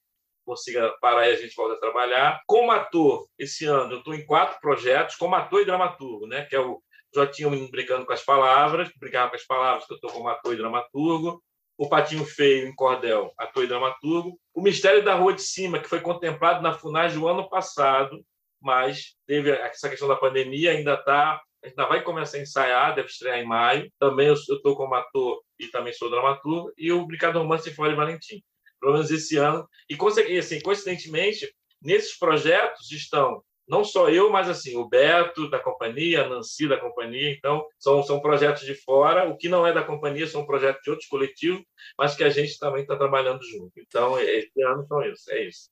[0.46, 2.42] consiga parar e a gente volta a trabalhar.
[2.48, 6.46] Como ator, esse ano eu estou em quatro projetos, como ator e dramaturgo, né?
[6.46, 6.82] que é o
[7.14, 10.58] Jotinho Brincando com as Palavras, brincava com as palavras, que eu estou como ator e
[10.58, 11.42] dramaturgo.
[11.78, 14.40] O Patinho Feio em Cordel, ator e dramaturgo.
[14.52, 18.26] O Mistério da Rua de Cima, que foi contemplado na FUNAG o ano passado,
[18.62, 23.40] mas teve essa questão da pandemia, ainda está ainda vai começar a ensaiar, deve estrear
[23.40, 23.92] em maio.
[24.00, 26.72] Também eu estou como ator e também sou dramaturgo.
[26.78, 28.42] E o Brincado Romance Fora Valentim
[28.80, 29.68] pelo menos esse ano.
[29.90, 31.52] E, assim, coincidentemente,
[31.82, 36.80] nesses projetos estão não só eu, mas assim o Beto da companhia, a Nancy da
[36.80, 37.32] companhia.
[37.32, 39.28] Então, são, são projetos de fora.
[39.30, 41.62] O que não é da companhia são projetos de outros coletivos,
[41.98, 43.74] mas que a gente também está trabalhando junto.
[43.78, 45.32] Então, esse ano são isso.
[45.32, 45.70] É isso.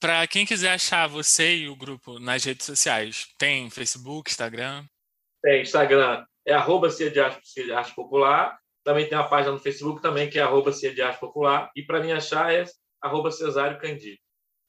[0.00, 4.84] Para quem quiser achar você e o grupo nas redes sociais, tem Facebook, Instagram?
[5.42, 10.42] Tem, Instagram é arroba Arte Popular também tem uma página no Facebook também, que é
[10.42, 10.70] arroba
[11.18, 11.68] Popular.
[11.74, 12.64] E para me achar é
[13.02, 14.16] arroba Cesário Candi.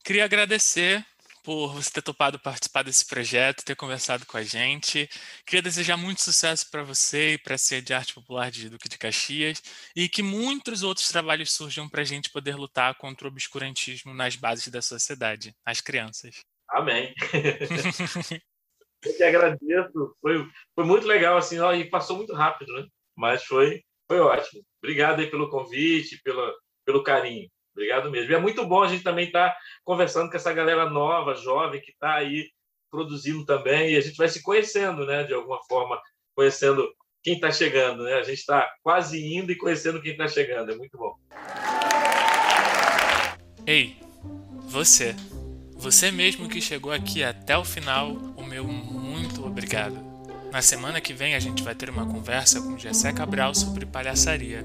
[0.03, 1.05] Queria agradecer
[1.48, 5.10] por você ter topado participar desse projeto, ter conversado com a gente.
[5.45, 8.89] Queria desejar muito sucesso para você e para a Cia de Arte Popular de Duque
[8.89, 9.64] de Caxias
[9.95, 14.36] e que muitos outros trabalhos surjam para a gente poder lutar contra o obscurantismo nas
[14.36, 16.41] bases da sociedade, as crianças.
[16.70, 17.14] Amém.
[19.06, 20.18] Eu que agradeço.
[20.20, 22.86] Foi, foi muito legal, assim, ó, e passou muito rápido, né?
[23.16, 24.62] Mas foi, foi ótimo.
[24.84, 26.54] Obrigado aí pelo convite, pelo,
[26.86, 27.50] pelo carinho.
[27.78, 28.32] Obrigado mesmo.
[28.32, 31.80] E é muito bom a gente também estar tá conversando com essa galera nova, jovem,
[31.80, 32.49] que está aí
[32.89, 36.01] produzindo também, e a gente vai se conhecendo, né, de alguma forma,
[36.36, 36.89] conhecendo
[37.23, 38.13] quem está chegando, né?
[38.15, 40.71] A gente está quase indo e conhecendo quem está chegando.
[40.71, 41.13] É muito bom.
[43.65, 43.97] Ei,
[44.63, 45.13] você.
[45.75, 49.95] Você mesmo que chegou aqui até o final, o meu muito obrigado.
[50.51, 54.63] Na semana que vem a gente vai ter uma conversa com Jessé Cabral sobre palhaçaria.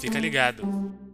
[0.00, 1.09] Fica ligado!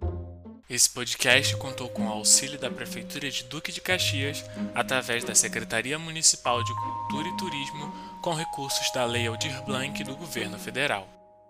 [0.68, 4.44] Esse podcast contou com o auxílio da Prefeitura de Duque de Caxias
[4.74, 10.16] através da Secretaria Municipal de Cultura e Turismo com recursos da Lei Aldir Blanc do
[10.16, 11.15] Governo Federal.